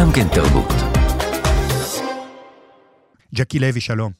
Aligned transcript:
גם 0.00 0.06
כן 0.14 0.28
תרבות. 0.34 0.72
ג'קי 3.34 3.58
לוי, 3.58 3.80
שלום. 3.80 4.12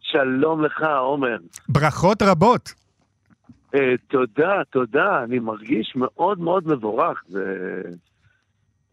שלום 0.00 0.64
לך, 0.64 0.82
עומר. 1.00 1.36
ברכות 1.68 2.22
רבות. 2.22 2.74
Uh, 3.74 3.78
תודה, 4.08 4.62
תודה. 4.70 5.24
אני 5.24 5.38
מרגיש 5.38 5.92
מאוד 5.96 6.40
מאוד 6.40 6.68
מבורך. 6.68 7.22
זה... 7.26 7.44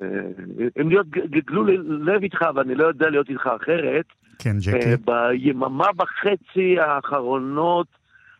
Uh, 0.02 0.06
אם 0.82 0.90
להיות 0.90 1.08
גגלו 1.10 1.64
לב 2.06 2.24
איתך, 2.24 2.42
ואני 2.56 2.76
לא 2.76 2.88
יודע 2.88 3.10
להיות 3.10 3.30
איתך 3.30 3.48
אחרת, 3.62 4.06
כן, 4.40 4.58
ג'קי. 4.60 4.94
Uh, 4.94 4.98
ביממה 5.06 5.88
וחצי 5.98 6.80
האחרונות, 6.80 7.88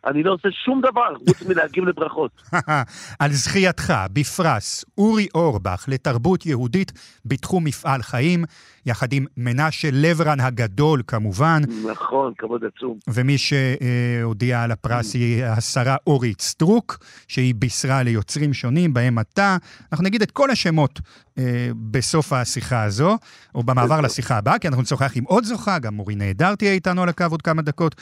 אני 0.06 0.22
לא 0.22 0.32
עושה 0.32 0.48
שום 0.64 0.80
דבר 0.80 1.14
חוץ 1.18 1.42
מלהגיב 1.42 1.84
לברכות. 1.84 2.42
על 3.20 3.32
זכייתך 3.32 3.94
בפרס 4.12 4.84
אורי 4.98 5.26
אורבך 5.34 5.84
לתרבות 5.88 6.46
יהודית 6.46 6.92
בתחום 7.24 7.64
מפעל 7.64 8.02
חיים, 8.02 8.44
יחד 8.86 9.12
עם 9.12 9.26
מנשה 9.36 9.88
לברן 9.92 10.40
הגדול 10.40 11.02
כמובן. 11.06 11.62
נכון, 11.90 12.32
כבוד 12.38 12.62
עצום. 12.64 12.98
ומי 13.08 13.36
שהודיעה 13.38 14.62
על 14.62 14.72
הפרס 14.72 15.14
היא 15.14 15.44
השרה 15.44 15.96
אורית 16.06 16.40
סטרוק, 16.40 16.98
שהיא 17.28 17.54
בישרה 17.54 18.02
ליוצרים 18.02 18.54
שונים, 18.54 18.94
בהם 18.94 19.18
אתה. 19.18 19.56
אנחנו 19.92 20.04
נגיד 20.04 20.22
את 20.22 20.30
כל 20.30 20.50
השמות 20.50 21.00
אה, 21.38 21.68
בסוף 21.90 22.32
השיחה 22.32 22.82
הזו, 22.82 23.18
או 23.54 23.62
במעבר 23.62 24.00
לשיחה 24.00 24.38
הבאה, 24.38 24.58
כי 24.58 24.68
אנחנו 24.68 24.82
נשוחח 24.82 25.16
עם 25.16 25.24
עוד 25.24 25.44
זוכה, 25.44 25.78
גם 25.78 25.98
אורי 25.98 26.14
נהדר 26.14 26.54
תהיה 26.54 26.72
איתנו 26.72 27.02
על 27.02 27.08
הקו 27.08 27.24
עוד 27.30 27.42
כמה 27.42 27.62
דקות. 27.62 27.94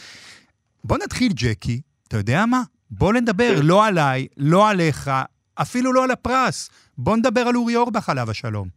בוא 0.85 0.99
נתחיל, 0.99 1.33
ג'קי, 1.33 1.81
אתה 2.09 2.17
יודע 2.17 2.47
מה? 2.47 2.63
בוא 2.91 3.13
נדבר. 3.13 3.55
לא 3.63 3.87
עליי, 3.87 4.27
לא 4.37 4.71
עליך, 4.71 5.11
אפילו 5.55 5.93
לא 5.93 6.05
על 6.05 6.11
הפרס. 6.11 6.71
בוא 6.99 7.17
נדבר 7.17 7.41
על 7.41 7.57
אורי 7.57 7.77
אורבך 7.77 8.09
עליו 8.09 8.31
השלום. 8.31 8.69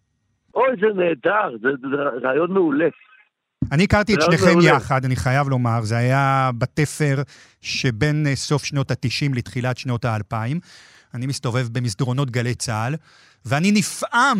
אוי, 0.55 0.67
זה 0.81 0.87
נהדר, 0.95 1.57
זה, 1.61 1.69
זה 1.81 2.27
רעיון 2.27 2.53
מעולה. 2.53 2.87
אני 3.71 3.83
הכרתי 3.83 4.15
את 4.15 4.21
שניכם 4.21 4.45
מעולה. 4.45 4.69
יחד, 4.69 5.05
אני 5.05 5.15
חייב 5.15 5.49
לומר, 5.49 5.81
זה 5.81 5.97
היה 5.97 6.49
בתפר 6.57 7.21
שבין 7.61 8.27
אה, 8.27 8.35
סוף 8.35 8.63
שנות 8.63 8.91
ה-90 8.91 9.35
לתחילת 9.35 9.77
שנות 9.77 10.05
ה-2000. 10.05 10.57
אני 11.17 11.27
מסתובב 11.27 11.67
במסדרונות 11.71 12.31
גלי 12.31 12.55
צה"ל, 12.55 12.93
ואני 13.45 13.71
נפעם 13.71 14.39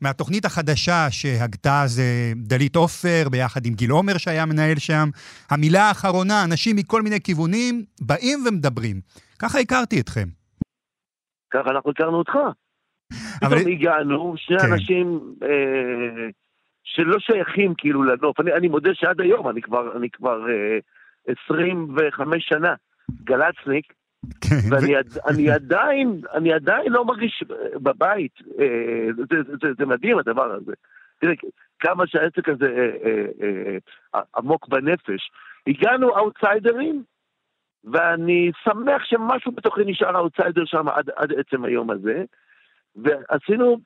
מהתוכנית 0.00 0.44
החדשה 0.44 1.06
שהגתה 1.10 1.82
אז 1.82 2.02
דלית 2.36 2.76
עופר, 2.76 3.28
ביחד 3.30 3.66
עם 3.66 3.74
גיל 3.74 3.90
עומר 3.90 4.18
שהיה 4.18 4.46
מנהל 4.46 4.78
שם. 4.78 5.08
המילה 5.50 5.82
האחרונה, 5.82 6.44
אנשים 6.44 6.76
מכל 6.76 7.02
מיני 7.02 7.20
כיוונים 7.20 7.84
באים 8.00 8.38
ומדברים. 8.46 9.00
ככה 9.38 9.58
הכרתי 9.58 10.00
אתכם. 10.00 10.28
ככה 11.50 11.70
אנחנו 11.70 11.90
הכרנו 11.90 12.16
אותך. 12.18 12.32
אבל- 13.42 13.58
פתאום 13.58 13.72
הגענו, 13.72 14.34
שני 14.36 14.58
כן. 14.58 14.72
אנשים 14.72 15.20
אה, 15.42 16.28
שלא 16.84 17.16
שייכים 17.18 17.74
כאילו 17.78 18.02
לנוף. 18.02 18.40
אני, 18.40 18.52
אני 18.52 18.68
מודה 18.68 18.90
שעד 18.94 19.20
היום, 19.20 19.48
אני 19.48 19.62
כבר, 19.62 19.96
אני 19.96 20.10
כבר 20.10 20.38
אה, 20.50 20.78
25 21.46 22.44
שנה 22.48 22.74
גל"צניק, 23.24 23.92
ואני 24.70 24.96
עד- 24.96 25.18
אני 25.28 25.50
עדיין, 25.50 26.20
אני 26.34 26.52
עדיין 26.52 26.92
לא 26.92 27.04
מרגיש 27.04 27.44
בבית. 27.74 28.32
אה, 28.60 29.08
זה, 29.78 29.86
מדהים 29.86 30.18
הדבר 30.18 30.52
הזה. 30.52 30.72
תראה, 31.20 31.32
כמה 31.78 32.06
שהעסק 32.06 32.48
הזה 32.48 32.90
אה, 33.04 33.26
אה, 34.14 34.20
עמוק 34.36 34.68
בנפש. 34.68 35.30
הגענו 35.66 36.16
אאוטסיידרים, 36.16 37.02
ואני 37.92 38.50
שמח 38.64 39.04
שמשהו 39.04 39.52
בתוכי 39.52 39.80
נשאר 39.86 40.16
אאוטסיידר 40.16 40.64
שם 40.64 40.88
עד, 40.88 41.10
עד 41.16 41.32
עצם 41.32 41.64
היום 41.64 41.90
הזה. 41.90 42.24
ועשינו 42.96 43.78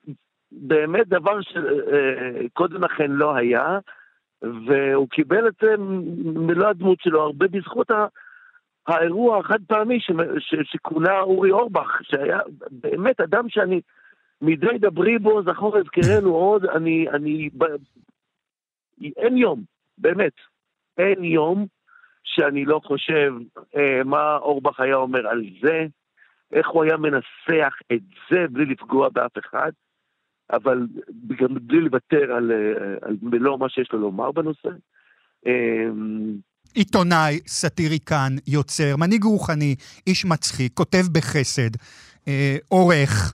באמת 0.53 1.09
דבר 1.09 1.39
שקודם 1.43 2.85
לכן 2.85 3.11
לא 3.11 3.37
היה, 3.37 3.79
והוא 4.43 5.09
קיבל 5.11 5.49
את 5.49 5.65
מלוא 6.25 6.69
הדמות 6.69 6.99
שלו, 7.01 7.23
הרבה 7.23 7.47
בזכות 7.49 7.91
ה... 7.91 8.07
האירוע 8.87 9.39
החד 9.39 9.59
פעמי. 9.67 9.99
שכונה 10.65 11.21
אורי 11.21 11.51
אורבך, 11.51 12.01
שהיה 12.03 12.39
באמת 12.71 13.21
אדם 13.21 13.49
שאני, 13.49 13.81
מדי 14.43 14.79
דברי 14.79 15.19
בו, 15.19 15.43
זכור 15.43 15.79
אזכרנו 15.79 16.35
עוד, 16.35 16.65
אני, 16.65 17.09
אני, 17.09 17.49
ב... 17.59 17.65
אין 19.17 19.37
יום, 19.37 19.63
באמת, 19.99 20.33
אין 20.99 21.25
יום 21.25 21.67
שאני 22.25 22.65
לא 22.65 22.81
חושב 22.85 23.33
אה, 23.77 24.05
מה 24.05 24.37
אורבך 24.37 24.81
היה 24.81 24.97
אומר 24.97 25.29
על 25.29 25.45
זה, 25.63 25.87
איך 26.53 26.69
הוא 26.69 26.85
היה 26.85 26.97
מנסח 26.97 27.75
את 27.93 28.01
זה 28.31 28.47
בלי 28.51 28.65
לפגוע 28.65 29.09
באף 29.09 29.39
אחד, 29.39 29.73
אבל 30.53 30.87
גם 31.37 31.55
בלי 31.55 31.81
לוותר 31.81 32.33
על, 32.33 32.53
אה, 32.53 32.97
על 33.03 33.17
מלוא 33.23 33.59
מה 33.59 33.69
שיש 33.69 33.93
לו 33.93 33.99
לומר 33.99 34.33
בנושא. 34.33 34.69
אה, 35.47 35.89
עיתונאי, 36.75 37.41
סאטיריקן, 37.47 38.37
יוצר, 38.47 38.97
מנהיג 38.97 39.25
רוחני, 39.25 39.75
איש 40.07 40.25
מצחיק, 40.25 40.73
כותב 40.75 41.07
בחסד, 41.13 41.71
אה, 42.29 42.57
עורך, 42.69 43.33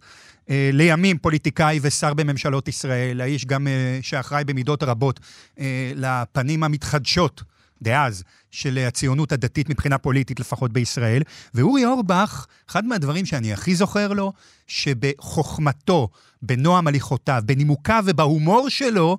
אה, 0.50 0.70
לימים 0.72 1.18
פוליטיקאי 1.18 1.78
ושר 1.82 2.14
בממשלות 2.14 2.68
ישראל, 2.68 3.20
האיש 3.20 3.44
גם 3.44 3.66
אה, 3.66 3.98
שאחראי 4.02 4.44
במידות 4.44 4.82
רבות 4.82 5.20
אה, 5.58 5.92
לפנים 5.94 6.64
המתחדשות 6.64 7.42
דאז 7.82 8.22
של 8.50 8.78
הציונות 8.78 9.32
הדתית 9.32 9.68
מבחינה 9.68 9.98
פוליטית, 9.98 10.40
לפחות 10.40 10.72
בישראל. 10.72 11.22
ואורי 11.54 11.84
אורבך, 11.84 12.46
אחד 12.70 12.84
מהדברים 12.84 13.26
שאני 13.26 13.52
הכי 13.52 13.74
זוכר 13.74 14.12
לו, 14.12 14.32
שבחוכמתו, 14.66 16.08
בנועם 16.42 16.86
הליכותיו, 16.86 17.42
בנימוקיו 17.46 18.04
ובהומור 18.06 18.68
שלו, 18.68 19.18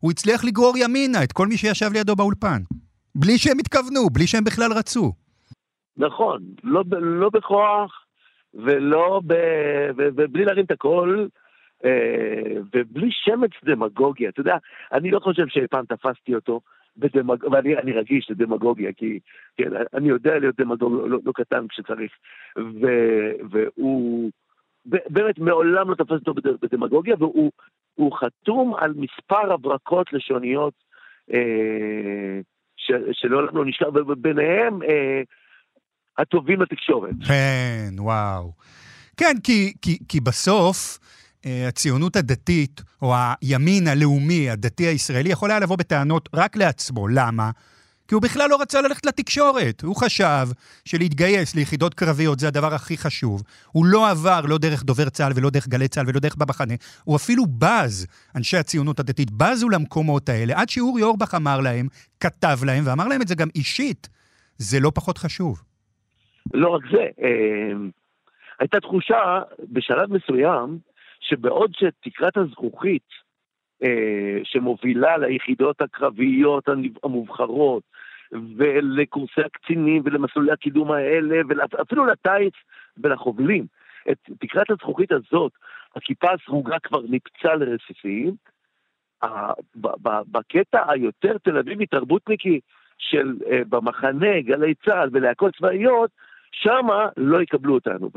הוא 0.00 0.10
הצליח 0.10 0.44
לגרור 0.44 0.78
ימינה 0.78 1.22
את 1.22 1.32
כל 1.32 1.46
מי 1.46 1.56
שישב 1.56 1.90
לידו 1.92 2.16
באולפן. 2.16 2.62
בלי 3.20 3.38
שהם 3.38 3.58
התכוונו, 3.58 4.10
בלי 4.12 4.26
שהם 4.26 4.44
בכלל 4.44 4.72
רצו. 4.72 5.12
נכון, 5.96 6.42
לא, 6.64 6.84
לא 7.00 7.30
בכוח 7.30 8.04
ולא 8.54 9.20
ב... 9.26 9.34
ובלי 9.96 10.44
להרים 10.44 10.64
את 10.64 10.70
הקול, 10.70 11.28
אה, 11.84 12.60
ובלי 12.74 13.08
שמץ 13.10 13.50
דמגוגיה. 13.64 14.28
אתה 14.28 14.40
יודע, 14.40 14.56
אני 14.92 15.10
לא 15.10 15.20
חושב 15.20 15.46
שפעם 15.48 15.84
תפסתי 15.84 16.34
אותו, 16.34 16.60
בדמג... 16.96 17.44
ואני 17.44 17.76
אני 17.76 17.92
רגיש 17.92 18.30
לדמגוגיה, 18.30 18.92
כי 18.92 19.18
כן, 19.56 19.70
אני 19.94 20.08
יודע 20.08 20.38
להיות 20.38 20.60
דמגוג 20.60 20.92
לא, 20.92 21.18
לא 21.24 21.32
קטן 21.34 21.68
כשצריך, 21.68 22.12
ו... 22.58 22.86
והוא 23.50 24.30
ב- 24.86 25.06
באמת 25.08 25.38
מעולם 25.38 25.90
לא 25.90 25.94
תפס 25.94 26.10
אותו 26.10 26.34
בד- 26.34 26.60
בדמגוגיה, 26.62 27.14
והוא 27.18 27.52
הוא 27.94 28.12
חתום 28.12 28.74
על 28.74 28.94
מספר 28.96 29.52
הברקות 29.52 30.12
לשוניות 30.12 30.74
אה. 31.32 32.40
שלעולם 33.12 33.56
לא 33.56 33.64
נשכח, 33.64 33.86
וביניהם 34.08 34.82
אה, 34.82 35.22
הטובים 36.18 36.60
לתקשורת. 36.60 37.14
כן, 37.26 37.88
וואו. 37.98 38.52
כן, 39.16 39.34
כי, 39.44 39.72
כי, 39.82 39.98
כי 40.08 40.20
בסוף 40.20 40.98
אה, 41.46 41.68
הציונות 41.68 42.16
הדתית, 42.16 42.82
או 43.02 43.14
הימין 43.42 43.88
הלאומי, 43.88 44.50
הדתי 44.50 44.86
הישראלי, 44.86 45.28
יכול 45.28 45.50
היה 45.50 45.60
לבוא 45.60 45.76
בטענות 45.76 46.28
רק 46.34 46.56
לעצמו. 46.56 47.08
למה? 47.08 47.50
כי 48.08 48.14
הוא 48.14 48.22
בכלל 48.22 48.50
לא 48.50 48.60
רצה 48.60 48.80
ללכת 48.80 49.06
לתקשורת. 49.06 49.82
הוא 49.82 49.96
חשב 49.96 50.46
שלהתגייס 50.84 51.56
ליחידות 51.56 51.94
קרביות 51.94 52.38
זה 52.38 52.48
הדבר 52.48 52.74
הכי 52.74 52.96
חשוב. 52.96 53.42
הוא 53.72 53.86
לא 53.86 54.10
עבר 54.10 54.40
לא 54.48 54.58
דרך 54.58 54.84
דובר 54.84 55.08
צה"ל 55.08 55.32
ולא 55.36 55.50
דרך 55.50 55.68
גלי 55.68 55.88
צה"ל 55.88 56.04
ולא 56.08 56.20
דרך 56.20 56.36
במחנה. 56.36 56.74
הוא 57.04 57.16
אפילו 57.16 57.44
בז, 57.46 58.06
אנשי 58.36 58.56
הציונות 58.56 59.00
הדתית, 59.00 59.30
בזו 59.30 59.68
למקומות 59.68 60.28
האלה, 60.28 60.60
עד 60.60 60.68
שאורי 60.68 61.02
אורבך 61.02 61.34
אמר 61.34 61.60
להם, 61.60 61.86
כתב 62.20 62.56
להם, 62.66 62.82
ואמר 62.86 63.08
להם 63.08 63.22
את 63.22 63.28
זה 63.28 63.34
גם 63.34 63.48
אישית, 63.54 64.08
זה 64.58 64.80
לא 64.80 64.90
פחות 64.94 65.18
חשוב. 65.18 65.62
לא 66.54 66.68
רק 66.68 66.82
זה, 66.92 67.06
אה, 67.22 67.72
הייתה 68.60 68.80
תחושה 68.80 69.40
בשלב 69.72 70.12
מסוים, 70.12 70.78
שבעוד 71.20 71.70
שתקרת 71.74 72.36
הזכוכית 72.36 73.08
אה, 73.82 74.38
שמובילה 74.44 75.16
ליחידות 75.18 75.80
הקרביות 75.80 76.68
המובחרות, 77.04 77.82
ולקורסי 78.32 79.40
הקצינים 79.40 80.02
ולמסלולי 80.04 80.52
הקידום 80.52 80.92
האלה, 80.92 81.40
ואפילו 81.48 82.06
לטיס 82.06 82.54
ולחובלים, 82.98 83.66
את 84.10 84.16
תקרת 84.40 84.70
הזכוכית 84.70 85.12
הזאת, 85.12 85.52
הכיפה 85.96 86.28
הסרוגה 86.32 86.78
כבר 86.78 87.00
ניפצה 87.08 87.54
לרסיסים, 87.54 88.34
בקטע 90.04 90.90
היותר 90.92 91.36
תל 91.38 91.58
אביבי 91.58 91.86
תרבותניקי 91.86 92.60
של 92.98 93.34
אה, 93.50 93.60
במחנה, 93.68 94.40
גלי 94.40 94.74
צה"ל 94.74 95.08
ולהקות 95.12 95.56
צבאיות, 95.56 96.10
שמה 96.52 97.08
לא 97.16 97.42
יקבלו 97.42 97.74
אותנו. 97.74 98.10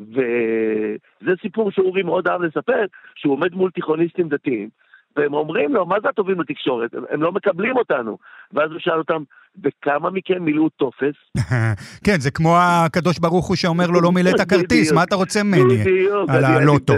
וזה 0.00 1.32
סיפור 1.42 1.70
שאורי 1.70 2.02
מאוד 2.02 2.28
אהב 2.28 2.42
לספר, 2.42 2.84
שהוא 3.14 3.32
עומד 3.32 3.54
מול 3.54 3.70
תיכוניסטים 3.70 4.28
דתיים, 4.28 4.68
והם 5.16 5.34
אומרים 5.34 5.74
לו, 5.74 5.86
מה 5.86 5.96
זה 6.02 6.08
הטובים 6.08 6.36
בתקשורת? 6.38 6.90
הם, 7.10 7.22
לא 7.22 7.32
מקבלים 7.32 7.76
אותנו. 7.76 8.18
ואז 8.52 8.70
הוא 8.70 8.78
שאל 8.80 8.98
אותם, 8.98 9.22
וכמה 9.64 10.10
מכם 10.10 10.42
מילאו 10.42 10.68
טופס? 10.68 11.14
כן, 12.04 12.20
זה 12.20 12.30
כמו 12.30 12.56
הקדוש 12.58 13.18
ברוך 13.18 13.46
הוא 13.48 13.56
שאומר 13.56 13.86
לו, 13.86 14.00
לא 14.00 14.12
מילאת 14.12 14.40
כרטיס, 14.48 14.92
מה 14.92 15.02
אתה 15.02 15.14
רוצה 15.16 15.42
ממני? 15.42 15.76
בדיוק. 15.76 16.30
על 16.30 16.44
הלוטו. 16.44 16.94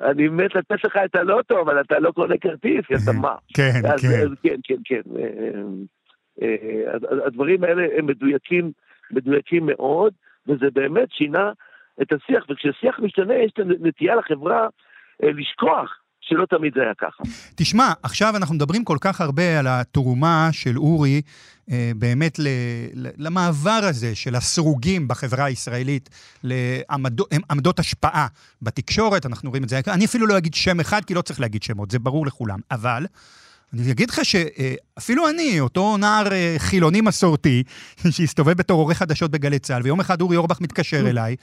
אני 0.00 0.28
מת 0.28 0.54
לתת 0.54 0.84
לך 0.84 0.96
את 1.04 1.14
הלוטו, 1.16 1.60
אבל 1.60 1.80
אתה 1.80 1.98
לא 1.98 2.10
קונה 2.10 2.34
כרטיס, 2.40 2.84
אתה 3.04 3.12
מה? 3.12 3.34
כן, 3.54 3.72
כן. 4.00 4.28
כן, 4.42 4.56
כן, 4.64 4.74
כן. 4.84 5.00
אז- 6.94 7.02
אז 7.10 7.18
הדברים 7.26 7.64
האלה 7.64 7.82
הם 7.98 8.06
מדויקים, 8.06 8.72
מדויקים 9.10 9.66
מאוד, 9.66 10.12
וזה 10.46 10.66
באמת 10.72 11.08
שינה 11.12 11.52
את 12.02 12.12
השיח, 12.12 12.44
וכששיח 12.50 12.98
משתנה 13.02 13.34
יש 13.34 13.52
את 13.52 13.58
הנטייה 13.58 14.14
לחברה 14.16 14.66
לשכוח 15.22 15.98
שלא 16.28 16.46
תמיד 16.46 16.72
זה 16.74 16.80
היה 16.80 16.92
ככה. 16.98 17.22
תשמע, 17.54 17.92
עכשיו 18.02 18.36
אנחנו 18.36 18.54
מדברים 18.54 18.84
כל 18.84 18.96
כך 19.00 19.20
הרבה 19.20 19.58
על 19.58 19.66
התרומה 19.66 20.48
של 20.52 20.78
אורי 20.78 21.22
אה, 21.70 21.90
באמת 21.96 22.38
למעבר 23.16 23.80
הזה 23.82 24.14
של 24.14 24.34
הסרוגים 24.34 25.08
בחברה 25.08 25.44
הישראלית 25.44 26.10
לעמדות 26.44 27.32
עמדות 27.50 27.78
השפעה 27.78 28.26
בתקשורת, 28.62 29.26
אנחנו 29.26 29.50
רואים 29.50 29.64
את 29.64 29.68
זה. 29.68 29.80
אני 29.88 30.04
אפילו 30.04 30.26
לא 30.26 30.38
אגיד 30.38 30.54
שם 30.54 30.80
אחד, 30.80 31.04
כי 31.04 31.14
לא 31.14 31.22
צריך 31.22 31.40
להגיד 31.40 31.62
שמות, 31.62 31.90
זה 31.90 31.98
ברור 31.98 32.26
לכולם. 32.26 32.58
אבל 32.70 33.06
אני 33.74 33.90
אגיד 33.90 34.10
לך 34.10 34.20
שאפילו 34.24 35.28
אני, 35.28 35.60
אותו 35.60 35.96
נער 35.96 36.32
אה, 36.32 36.54
חילוני 36.58 37.00
מסורתי, 37.00 37.62
שהסתובב 38.10 38.52
בתור 38.52 38.80
עורך 38.80 38.98
חדשות 38.98 39.30
בגלי 39.30 39.58
צה"ל, 39.58 39.82
ויום 39.82 40.00
אחד 40.00 40.20
אורי 40.20 40.36
אורבך 40.36 40.60
מתקשר 40.60 41.10
אליי, 41.10 41.36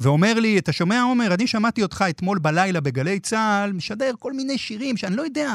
ואומר 0.00 0.34
לי, 0.34 0.58
אתה 0.58 0.72
שומע, 0.72 1.02
עומר, 1.02 1.34
אני 1.34 1.46
שמעתי 1.46 1.82
אותך 1.82 2.04
אתמול 2.10 2.38
בלילה 2.38 2.80
בגלי 2.80 3.20
צה"ל, 3.20 3.72
משדר 3.72 4.12
כל 4.18 4.32
מיני 4.32 4.58
שירים 4.58 4.96
שאני 4.96 5.16
לא 5.16 5.22
יודע, 5.22 5.54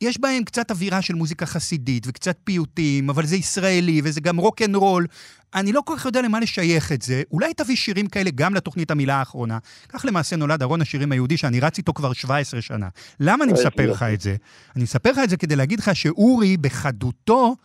יש 0.00 0.20
בהם 0.20 0.44
קצת 0.44 0.70
אווירה 0.70 1.02
של 1.02 1.14
מוזיקה 1.14 1.46
חסידית 1.46 2.06
וקצת 2.06 2.36
פיוטים, 2.44 3.10
אבל 3.10 3.26
זה 3.26 3.36
ישראלי 3.36 4.00
וזה 4.04 4.20
גם 4.20 4.36
rock 4.36 4.62
and 4.62 4.74
roll. 4.74 5.06
אני 5.54 5.72
לא 5.72 5.80
כל 5.84 5.94
כך 5.98 6.04
יודע 6.04 6.22
למה 6.22 6.40
לשייך 6.40 6.92
את 6.92 7.02
זה. 7.02 7.22
אולי 7.30 7.54
תביא 7.54 7.76
שירים 7.76 8.06
כאלה 8.06 8.30
גם 8.34 8.54
לתוכנית 8.54 8.90
המילה 8.90 9.14
האחרונה. 9.16 9.58
כך 9.88 10.04
למעשה 10.04 10.36
נולד 10.36 10.62
ארון 10.62 10.82
השירים 10.82 11.12
היהודי 11.12 11.36
שאני 11.36 11.60
רץ 11.60 11.78
איתו 11.78 11.92
כבר 11.94 12.12
17 12.12 12.60
שנה. 12.60 12.88
למה 13.20 13.44
אני 13.44 13.52
מספר 13.52 13.90
לך 13.90 14.02
את 14.02 14.20
זה? 14.20 14.36
אני 14.76 14.84
מספר 14.84 15.10
לך 15.10 15.18
את 15.24 15.30
זה 15.30 15.36
כדי 15.36 15.56
להגיד 15.56 15.80
לך 15.80 15.96
שאורי 15.96 16.56
בחדותו 16.56 17.56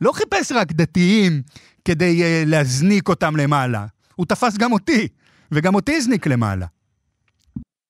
לא 0.00 0.12
חיפש 0.12 0.52
רק 0.52 0.72
דתיים 0.72 1.42
כדי 1.84 2.22
uh, 2.22 2.48
להזניק 2.48 3.08
אותם 3.08 3.36
למעלה. 3.36 3.86
הוא 4.14 4.26
תפס 4.26 4.56
גם 4.56 4.72
אותי, 4.72 5.08
וגם 5.52 5.74
אותי 5.74 5.96
הזניק 5.96 6.26
למעלה. 6.26 6.66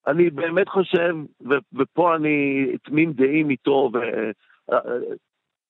אני 0.08 0.30
באמת 0.30 0.68
חושב, 0.68 1.14
ו- 1.40 1.78
ופה 1.78 2.16
אני 2.16 2.66
תמים 2.84 3.12
דעים 3.12 3.50
איתו, 3.50 3.90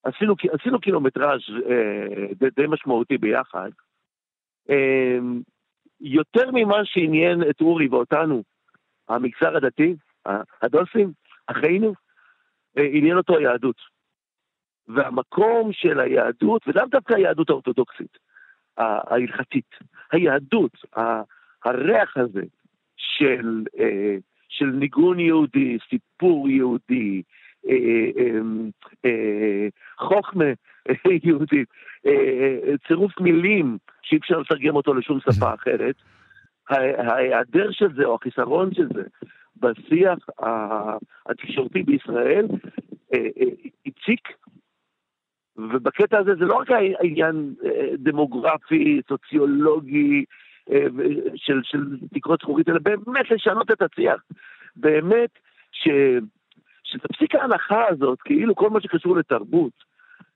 ועשינו 0.05 0.35
עשינו 0.52 0.81
קילומטראז' 0.81 1.40
אה, 1.70 2.26
די, 2.35 2.50
די 2.56 2.67
משמעותי 2.69 3.19
ביחד. 3.19 3.70
אה, 4.70 5.19
יותר 6.00 6.50
ממה 6.52 6.85
שעניין 6.85 7.43
את 7.50 7.61
אורי 7.61 7.88
ואותנו, 7.88 8.43
המגזר 9.08 9.56
הדתי, 9.56 9.94
הדוסים, 10.62 11.12
אחינו, 11.46 11.94
אה, 12.79 12.84
עניין 12.93 13.17
אותו 13.17 13.37
היהדות. 13.37 13.99
והמקום 14.88 15.73
של 15.73 16.00
היהדות, 16.00 16.69
ולאו 16.69 16.87
דווקא 16.87 17.14
היהדות 17.14 17.50
האורתודוקסית, 17.50 18.19
ההלכתית, 18.76 19.70
היהדות, 20.12 20.73
הריח 21.64 22.17
הזה 22.17 22.43
של, 22.96 23.64
אה, 23.79 24.17
של 24.49 24.67
ניגון 24.67 25.21
יהודי, 25.21 25.79
סיפור 25.91 26.49
יהודי, 26.49 27.23
אה, 27.69 27.75
אה, 28.19 28.41
אה, 29.05 29.69
חוכמה 29.99 30.45
יהודית, 31.25 31.69
צירוף 32.87 33.21
מילים 33.21 33.79
שאי 34.03 34.19
אפשר 34.19 34.39
לתרגם 34.39 34.77
אותו 34.77 34.95
לשום 34.95 35.21
שפה 35.21 35.55
אחרת, 35.59 35.95
ההיעדר 36.69 37.71
של 37.71 37.95
זה 37.95 38.05
או 38.05 38.15
החיסרון 38.15 38.75
של 38.75 38.89
זה 38.95 39.03
בשיח 39.56 40.19
התקשורתי 41.27 41.83
בישראל 41.83 42.47
הציק. 43.87 44.29
ובקטע 45.56 46.19
הזה 46.19 46.35
זה 46.35 46.44
לא 46.44 46.55
רק 46.55 46.71
העניין 46.71 47.55
דמוגרפי, 47.99 49.01
סוציולוגי, 49.09 50.25
של, 51.37 51.61
של 51.62 51.79
תקרות 52.15 52.41
זכורית, 52.41 52.69
אלא 52.69 52.79
באמת 52.82 53.31
לשנות 53.31 53.70
את 53.70 53.82
השיח. 53.82 54.23
באמת 54.76 55.31
ש, 55.73 55.88
שתפסיק 56.85 57.35
ההנחה 57.35 57.85
הזאת, 57.88 58.23
כאילו 58.23 58.55
כל 58.55 58.70
מה 58.70 58.81
שקשור 58.81 59.17
לתרבות, 59.17 59.73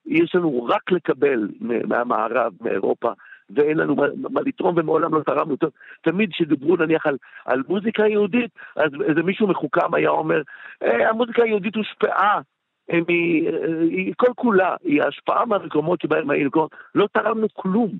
יש 0.06 0.34
לנו 0.34 0.64
רק 0.64 0.92
לקבל 0.92 1.48
מהמערב, 1.60 2.52
מאירופה, 2.60 3.12
ואין 3.50 3.76
לנו 3.76 3.96
מה, 3.96 4.06
מה 4.30 4.40
לתרום 4.46 4.74
ומעולם 4.78 5.14
לא 5.14 5.22
תרמנו. 5.22 5.56
תמיד 6.00 6.32
כשדיברו 6.32 6.76
נניח 6.76 7.06
על, 7.06 7.16
על 7.44 7.62
מוזיקה 7.68 8.06
יהודית, 8.06 8.50
אז 8.76 8.90
איזה 9.08 9.22
מישהו 9.22 9.48
מחוכם 9.48 9.94
היה 9.94 10.10
אומר, 10.10 10.42
אה, 10.82 11.10
המוזיקה 11.10 11.42
היהודית 11.42 11.76
הושפעה 11.76 12.40
היא, 12.88 13.50
היא 13.90 14.14
כל 14.16 14.32
כולה, 14.36 14.76
היא 14.84 15.02
ההשפעה 15.02 15.44
מהמקומות 15.46 16.00
שבהם 16.00 16.30
היינו, 16.30 16.50
לא 16.94 17.08
תרמנו 17.12 17.46
כלום, 17.52 17.90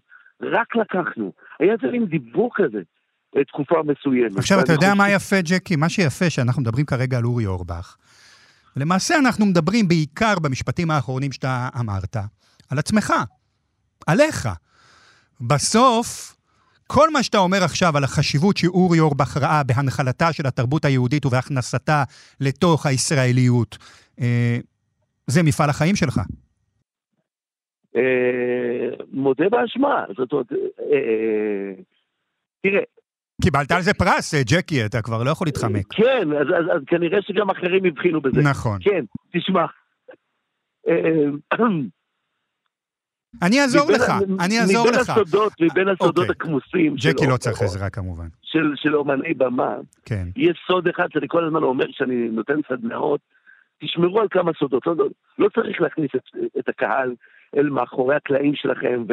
רק 0.43 0.77
לקחנו. 0.77 1.33
היה 1.61 1.73
איזה 1.73 1.93
מין 1.93 2.07
דיבור 2.07 2.51
כזה, 2.55 2.79
תקופה 3.49 3.75
מסוימת. 3.85 4.39
עכשיו, 4.39 4.61
אתה 4.61 4.73
יודע 4.73 4.95
מה 4.95 5.11
יפה, 5.11 5.37
ג'קי? 5.41 5.77
מה 5.77 5.89
שיפה 5.89 6.31
שאנחנו 6.31 6.63
מדברים 6.63 6.87
כרגע 6.87 7.19
על 7.19 7.25
אורי 7.25 7.47
אורבך. 7.47 7.97
למעשה 8.77 9.19
אנחנו 9.19 9.47
מדברים 9.47 9.89
בעיקר 9.89 10.35
במשפטים 10.43 10.91
האחרונים 10.91 11.33
שאתה 11.33 11.69
אמרת, 11.81 12.17
על 12.71 12.79
עצמך, 12.79 13.13
עליך. 14.07 14.49
בסוף, 15.41 16.37
כל 16.87 17.11
מה 17.11 17.23
שאתה 17.23 17.39
אומר 17.39 17.65
עכשיו 17.65 17.97
על 17.97 18.05
החשיבות 18.05 18.57
שאורי 18.57 19.01
אורבך 19.01 19.37
ראה 19.37 19.63
בהנחלתה 19.63 20.33
של 20.33 20.47
התרבות 20.47 20.85
היהודית 20.85 21.27
ובהכנסתה 21.27 22.05
לתוך 22.41 22.87
הישראליות, 22.87 23.79
אה, 24.21 24.59
זה 25.27 25.43
מפעל 25.43 25.71
החיים 25.71 25.97
שלך. 25.97 26.21
אה, 27.97 29.05
מודה 29.13 29.49
באשמה, 29.49 30.05
זאת 30.17 30.33
אומרת, 30.33 30.53
אה, 30.93 31.73
תראה. 32.63 32.83
קיבלת 33.43 33.73
על 33.73 33.83
זה 33.83 33.95
פרס, 33.95 34.35
ג'קי, 34.35 34.87
אתה 34.87 35.03
כבר 35.03 35.23
לא 35.23 35.31
יכול 35.31 35.47
להתחמק. 35.47 35.87
כן, 35.91 36.33
אז, 36.41 36.47
אז, 36.47 36.77
אז 36.77 36.83
כנראה 36.87 37.23
שגם 37.23 37.51
אחרים 37.51 37.85
הבחינו 37.85 38.21
בזה. 38.21 38.41
נכון. 38.43 38.79
כן, 38.81 39.05
תשמע. 39.33 39.67
אני 43.43 43.61
אעזור 43.61 43.91
לך, 43.91 44.13
אני 44.41 44.61
אעזור 44.61 44.87
לך. 44.87 44.95
מבין 44.95 45.01
הסודות, 45.01 45.53
מבין 45.61 45.89
הסודות 45.89 46.31
הכמוסים 46.31 46.95
ג'קי 46.97 47.27
לא 47.27 47.37
צריך 47.37 47.63
עזרה 47.63 47.91
כמובן. 47.91 48.27
של, 48.43 48.73
של 48.77 48.97
אומני 48.97 49.35
במה, 49.35 49.77
כן. 50.05 50.29
יש 50.37 50.59
סוד 50.67 50.89
אחד 50.89 51.07
שאני 51.13 51.27
כל 51.29 51.45
הזמן 51.45 51.63
אומר 51.63 51.87
כשאני 51.93 52.29
נותן 52.29 52.61
סדנאות, 52.69 53.21
תשמרו 53.83 54.21
על 54.21 54.27
כמה 54.31 54.53
סודות, 54.59 54.87
לא, 54.87 54.95
לא 55.39 55.49
צריך 55.49 55.81
להכניס 55.81 56.11
את, 56.17 56.23
את 56.59 56.69
הקהל 56.69 57.15
אל 57.57 57.71
מאחורי 57.71 58.17
הקלעים 58.17 58.55
שלכם 58.55 59.05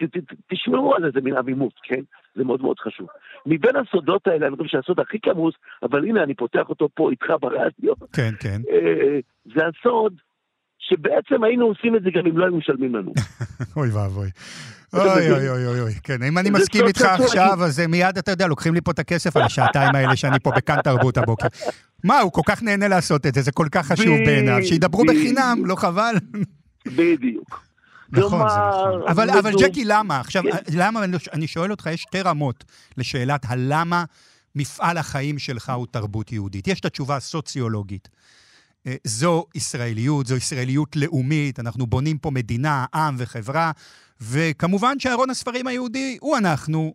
ותשמרו 0.00 0.92
ת, 0.92 0.94
ת, 0.94 0.96
על 0.96 1.06
איזה 1.06 1.20
מין 1.20 1.36
עמימות, 1.36 1.72
כן? 1.82 2.00
זה 2.34 2.44
מאוד 2.44 2.62
מאוד 2.62 2.78
חשוב. 2.78 3.06
מבין 3.46 3.76
הסודות 3.76 4.26
האלה, 4.26 4.46
אני 4.46 4.56
חושב 4.56 4.68
שהסוד 4.68 5.00
הכי 5.00 5.18
כמוס, 5.22 5.54
אבל 5.82 6.04
הנה 6.04 6.22
אני 6.22 6.34
פותח 6.34 6.68
אותו 6.68 6.88
פה 6.94 7.10
איתך 7.10 7.26
ברדיו. 7.40 7.94
כן, 8.12 8.30
כן. 8.40 8.60
זה 9.54 9.60
הסוד 9.66 10.14
שבעצם 10.78 11.44
היינו 11.44 11.66
עושים 11.66 11.96
את 11.96 12.02
זה 12.02 12.10
גם 12.10 12.26
אם 12.26 12.38
לא 12.38 12.44
היו 12.44 12.56
משלמים 12.56 12.94
לנו. 12.94 13.12
אוי 13.76 13.88
ואבוי. 13.90 14.28
אוי 14.94 15.32
אוי 15.32 15.48
אוי 15.48 15.66
אוי 15.66 15.80
אוי, 15.80 15.92
כן, 16.02 16.22
אם 16.28 16.38
אני 16.38 16.50
מסכים 16.50 16.86
איתך 16.86 17.02
עכשיו, 17.02 17.64
אז 17.64 17.80
מיד, 17.88 18.18
אתה 18.18 18.30
יודע, 18.30 18.46
לוקחים 18.46 18.74
לי 18.74 18.80
פה 18.80 18.90
את 18.90 18.98
הכסף 18.98 19.36
על 19.36 19.42
השעתיים 19.42 19.94
האלה 19.94 20.16
שאני 20.16 20.40
פה 20.40 20.50
בכאן 20.56 20.76
תרבות 20.84 21.16
הבוקר. 21.16 21.46
מה, 22.04 22.20
הוא 22.20 22.32
כל 22.32 22.40
כך 22.46 22.62
נהנה 22.62 22.88
לעשות 22.88 23.26
את 23.26 23.34
זה, 23.34 23.42
זה 23.42 23.52
כל 23.52 23.66
כך 23.70 23.86
חשוב 23.86 24.16
בעיניו, 24.26 24.58
שידברו 24.64 25.04
בחינם, 25.04 25.62
לא 25.64 25.76
חבל? 25.76 26.14
בדיוק. 26.86 27.64
נכון, 28.12 28.48
זה 28.48 28.56
נכון. 28.70 29.02
אבל, 29.08 29.30
אבל 29.30 29.52
ג'קי, 29.60 29.84
למה? 29.84 30.20
עכשיו, 30.20 30.42
למה, 30.74 31.04
אני 31.32 31.46
שואל 31.46 31.70
אותך, 31.70 31.88
יש 31.92 32.02
שתי 32.02 32.20
רמות 32.20 32.64
לשאלת 32.96 33.44
הלמה 33.48 34.04
מפעל 34.54 34.98
החיים 34.98 35.38
שלך 35.38 35.72
הוא 35.76 35.86
תרבות 35.90 36.32
יהודית. 36.32 36.68
יש 36.68 36.80
את 36.80 36.84
התשובה 36.84 37.16
הסוציולוגית. 37.16 38.08
זו 39.04 39.46
ישראליות, 39.54 40.26
זו 40.26 40.36
ישראליות 40.36 40.96
לאומית, 40.96 41.60
אנחנו 41.60 41.86
בונים 41.86 42.18
פה 42.18 42.30
מדינה, 42.30 42.84
עם 42.94 43.14
וחברה, 43.18 43.72
וכמובן 44.32 44.98
שארון 44.98 45.30
הספרים 45.30 45.66
היהודי 45.66 46.18
הוא 46.20 46.38
אנחנו, 46.38 46.94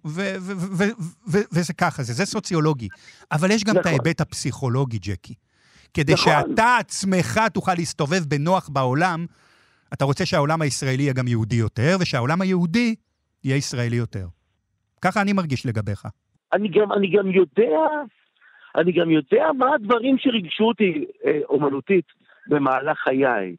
וזה 1.52 1.74
ככה, 1.74 2.04
זה, 2.04 2.14
זה 2.14 2.26
סוציולוגי. 2.26 2.88
אבל 3.32 3.52
יש 3.52 3.64
גם 3.64 3.70
נכון. 3.70 3.82
את 3.82 3.86
ההיבט 3.86 4.22
הפסיכולוגי, 4.22 4.98
ג'קי. 4.98 5.34
כדי 5.94 6.14
נכון. 6.14 6.34
שאתה 6.50 6.78
עצמך 6.80 7.40
תוכל 7.54 7.74
להסתובב 7.74 8.24
בנוח 8.28 8.70
בעולם, 8.70 9.26
אתה 9.94 10.06
רוצה 10.06 10.26
שהעולם 10.26 10.62
הישראלי 10.62 11.04
יהיה 11.04 11.14
גם 11.14 11.28
יהודי 11.28 11.56
יותר, 11.56 11.98
ושהעולם 12.02 12.42
היהודי 12.42 12.96
יהיה 13.44 13.58
ישראלי 13.58 13.96
יותר. 13.96 14.26
ככה 15.02 15.22
אני 15.22 15.34
מרגיש 15.34 15.66
לגביך. 15.66 16.06
אני 16.54 16.68
גם, 16.68 16.94
אני 16.94 17.08
גם 17.18 17.28
יודע, 17.32 17.80
אני 18.76 18.92
גם 18.92 19.12
יודע 19.12 19.44
מה 19.58 19.76
הדברים 19.76 20.16
שריגשו 20.20 20.64
אותי 20.64 21.06
אה, 21.26 21.40
אומנותית 21.50 22.06
במהלך 22.48 22.98
חיי. 22.98 23.56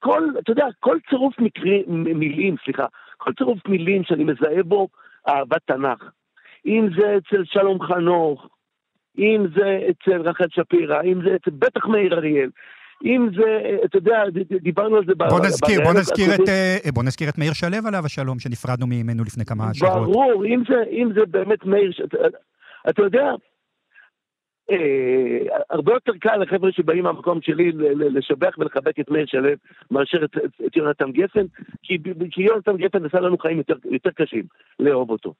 כל, 0.00 0.22
אתה 0.38 0.50
יודע, 0.52 0.66
כל 0.80 0.98
צירוף 1.08 1.34
מקרי, 1.38 1.84
מילים, 1.86 2.56
סליחה, 2.64 2.86
כל 3.16 3.32
צירוף 3.32 3.58
מילים 3.68 4.04
שאני 4.04 4.24
מזהה 4.24 4.62
בו 4.62 4.88
אהבת 5.28 5.62
תנ"ך. 5.66 6.10
אם 6.66 6.88
זה 6.98 7.16
אצל 7.16 7.42
שלום 7.44 7.82
חנוך, 7.82 8.48
אם 9.18 9.46
זה 9.56 9.80
אצל 9.90 10.20
רחל 10.20 10.46
שפירא, 10.50 11.02
אם 11.02 11.22
זה 11.24 11.36
אצל 11.36 11.50
בטח 11.50 11.86
מאיר 11.86 12.14
אריאל, 12.14 12.50
אם 13.04 13.28
זה, 13.36 13.76
אתה 13.84 13.98
יודע, 13.98 14.22
דיברנו 14.60 14.96
על 14.96 15.04
זה... 15.06 15.12
בוא 15.14 15.40
נזכיר, 15.40 15.80
בוא 15.84 15.92
נזכיר, 15.92 16.34
את, 16.34 16.48
אה, 16.48 16.92
בוא 16.94 17.02
נזכיר 17.02 17.28
את 17.28 17.38
מאיר 17.38 17.52
שלו 17.52 17.76
עליו 17.86 18.06
השלום, 18.06 18.38
שנפרדנו 18.38 18.86
ממנו 18.86 19.24
לפני 19.24 19.44
כמה 19.44 19.74
שבועות. 19.74 20.08
ברור, 20.08 20.44
אם 20.46 20.62
זה, 20.68 20.82
אם 20.90 21.10
זה 21.14 21.20
באמת 21.26 21.64
מאיר, 21.64 21.92
אתה 22.88 23.02
יודע, 23.02 23.24
אה, 23.24 23.34
הרבה 25.70 25.92
יותר 25.92 26.12
קל 26.20 26.36
לחבר'ה 26.36 26.72
שבאים 26.72 27.04
מהמקום 27.04 27.42
שלי 27.42 27.72
לשבח 27.98 28.58
ולחבק 28.58 29.00
את 29.00 29.10
מאיר 29.10 29.26
שלו 29.26 29.48
מאשר 29.90 30.24
את, 30.24 30.36
את, 30.36 30.60
את 30.66 30.76
יונתן 30.76 31.12
גפן, 31.12 31.46
כי, 31.82 31.98
כי 32.30 32.42
יונתן 32.42 32.76
גפן 32.76 33.04
עשה 33.04 33.20
לנו 33.20 33.38
חיים 33.38 33.58
יותר, 33.58 33.74
יותר 33.90 34.10
קשים 34.10 34.44
לאהוב 34.80 35.10
אותו. 35.10 35.34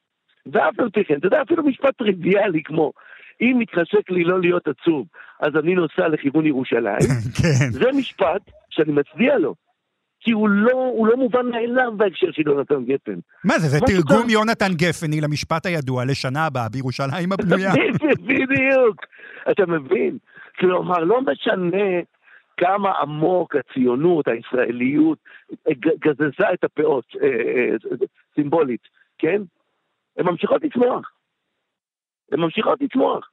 ואף 0.47 0.81
על 0.81 0.91
פי 0.91 1.05
כן, 1.05 1.19
אתה 1.19 1.27
יודע, 1.27 1.43
אפילו 1.43 1.63
משפט 1.63 1.97
טריוויאלי 1.99 2.63
כמו, 2.63 2.93
אם 3.41 3.57
מתחשק 3.59 4.11
לי 4.11 4.25
לא 4.25 4.41
להיות 4.41 4.69
עצוב, 4.69 5.07
אז 5.41 5.57
אני 5.57 5.75
נוסע 5.75 6.09
לכיוון 6.09 6.47
ירושלים, 6.47 7.09
כן. 7.43 7.71
זה 7.71 7.93
משפט 7.99 8.43
שאני 8.71 8.93
מצדיע 8.93 9.39
לו. 9.39 9.55
כי 10.21 10.31
הוא 10.31 10.49
לא, 10.49 10.73
הוא 10.73 11.07
לא 11.07 11.17
מובן 11.17 11.47
מאליו 11.47 11.93
בהקשר 11.97 12.33
של 12.33 12.43
יונתן 12.47 12.85
גפן. 12.85 13.19
מה 13.45 13.59
זה, 13.59 13.69
זה 13.69 13.79
תרגום 13.87 14.23
שאתה... 14.23 14.33
יונתן 14.33 14.73
גפני 14.77 15.21
למשפט 15.21 15.67
הידוע 15.67 16.05
לשנה 16.05 16.47
הבאה 16.47 16.69
בירושלים 16.69 17.33
הבנויה. 17.33 17.73
בדיוק, 18.29 18.97
אתה 19.51 19.67
מבין? 19.67 20.19
כלומר, 20.59 20.99
לא 20.99 21.21
משנה 21.21 22.01
כמה 22.57 22.93
עמוק 22.93 23.57
הציונות, 23.57 24.29
הישראליות, 24.29 25.19
גזזה 25.79 26.53
את 26.55 26.65
הפאות, 26.65 27.05
אה, 27.23 27.29
אה, 27.29 27.97
סימבולית, 28.35 28.83
כן? 29.19 29.43
הן 30.17 30.27
ממשיכות 30.27 30.65
לצמוח. 30.65 31.13
הן 32.33 32.41
ממשיכות 32.41 32.81
לצמוח. 32.81 33.31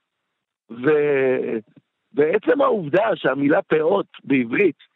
ובעצם 0.70 2.62
העובדה 2.62 3.15
שהמילה 3.15 3.62
פאות 3.62 4.08
בעברית 4.24 4.75
אה, 4.79 4.87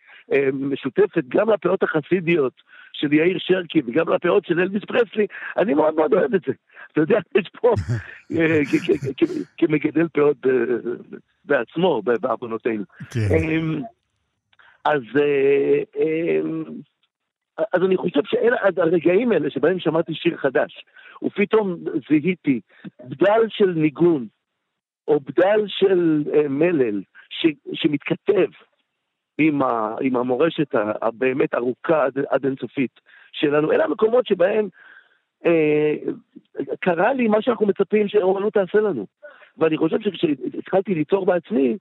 משותפת 0.54 1.24
גם 1.28 1.50
לפאות 1.50 1.84
החסידיות 1.84 2.54
של 2.94 3.14
יאיר 3.14 3.38
שרקי 3.40 3.82
וגם 3.86 4.10
לפאות 4.10 4.46
של 4.46 4.60
אלוויס 4.60 4.84
פרסלי, 4.86 5.28
אני 5.58 5.74
מאוד 5.74 5.96
מאוד 5.96 6.14
אוהב 6.14 6.34
את 6.34 6.42
זה. 6.48 6.54
אתה 6.92 7.02
יודע, 7.02 7.20
יש 7.36 7.50
פה, 7.62 7.74
אה, 8.38 8.62
כמגדל 9.58 10.08
פאות 10.08 10.38
בעצמו, 11.46 12.02
בעוונותינו. 12.02 12.84
כן. 13.12 13.20
אז 14.86 15.02
אה, 15.20 16.42
אז 17.74 17.84
אני 17.86 17.98
חושב 17.98 18.20
שהרגעים 18.26 19.32
האלה 19.32 19.50
שבהם 19.50 19.80
שמעתי 19.80 20.14
שיר 20.14 20.38
חדש, 20.38 20.86
ופתאום 21.24 21.76
זיהיתי 22.10 22.60
בדל 23.04 23.42
של 23.50 23.74
ניגון, 23.76 24.28
או 25.08 25.20
בדל 25.20 25.66
של 25.68 26.24
אה, 26.34 26.48
מלל, 26.48 27.02
ש, 27.30 27.46
שמתכתב 27.74 28.48
עם, 29.48 29.62
ה, 29.62 29.96
עם 30.02 30.16
המורשת 30.16 30.76
הבאמת 31.02 31.54
ארוכה 31.54 32.06
עד, 32.06 32.14
עד 32.30 32.46
אינסופית 32.46 33.00
שלנו, 33.32 33.72
אלה 33.72 33.86
המקומות 33.86 34.28
שבהם 34.28 34.68
אה, 35.46 35.94
קרה 36.80 37.14
לי 37.14 37.28
מה 37.28 37.42
שאנחנו 37.42 37.68
מצפים 37.68 38.08
שאומנות 38.08 38.54
תעשה 38.54 38.80
לנו. 38.80 39.06
ואני 39.58 39.78
חושב 39.78 39.98
שכשהתחלתי 40.02 40.96
ליצור 40.96 41.26
בעצמי, 41.26 41.78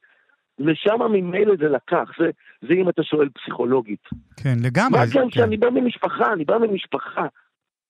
לשם 0.58 1.02
ממילא 1.10 1.54
זה 1.58 1.68
לקח, 1.68 2.10
זה, 2.18 2.30
זה 2.60 2.74
אם 2.74 2.88
אתה 2.88 3.02
שואל 3.02 3.28
פסיכולוגית. 3.28 4.08
כן, 4.42 4.56
לגמרי. 4.62 4.98
מה 4.98 5.04
גם 5.14 5.22
כן. 5.22 5.30
שאני 5.30 5.56
בא 5.56 5.70
ממשפחה, 5.70 6.32
אני 6.32 6.44
בא 6.44 6.58
ממשפחה 6.58 7.26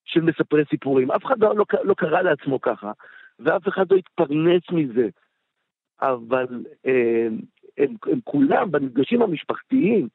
של 0.04 0.20
מספרי 0.20 0.62
סיפורים. 0.70 1.10
אף 1.10 1.24
אחד 1.24 1.38
לא, 1.38 1.56
לא, 1.56 1.64
לא 1.84 1.94
קרא 1.94 2.22
לעצמו 2.22 2.60
ככה, 2.60 2.92
ואף 3.38 3.68
אחד 3.68 3.92
לא 3.92 3.96
התפרנס 3.96 4.62
מזה. 4.72 5.08
אבל 6.02 6.46
אה, 6.86 7.28
הם, 7.82 7.94
הם 8.12 8.18
כולם, 8.24 8.70
במפגשים 8.70 9.22
המשפחתיים, 9.22 10.08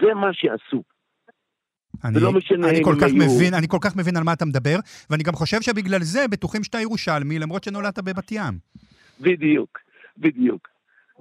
זה 0.00 0.14
מה 0.14 0.32
שעשו. 0.32 0.82
אני, 2.04 2.20
לא 2.20 2.30
אני 2.68 2.84
כל 2.84 2.94
כך 3.00 3.06
היו... 3.06 3.16
מבין, 3.16 3.54
אני 3.54 3.68
כל 3.68 3.78
כך 3.80 3.96
מבין 3.96 4.16
על 4.16 4.22
מה 4.22 4.32
אתה 4.32 4.44
מדבר, 4.44 4.76
ואני 5.10 5.22
גם 5.22 5.32
חושב 5.32 5.60
שבגלל 5.60 6.00
זה 6.00 6.28
בטוחים 6.30 6.64
שאתה 6.64 6.78
ירושלמי, 6.80 7.38
למרות 7.38 7.64
שנולדת 7.64 7.98
בבת 7.98 8.32
ים. 8.32 8.54
בדיוק, 9.20 9.78
בדיוק. 10.18 10.68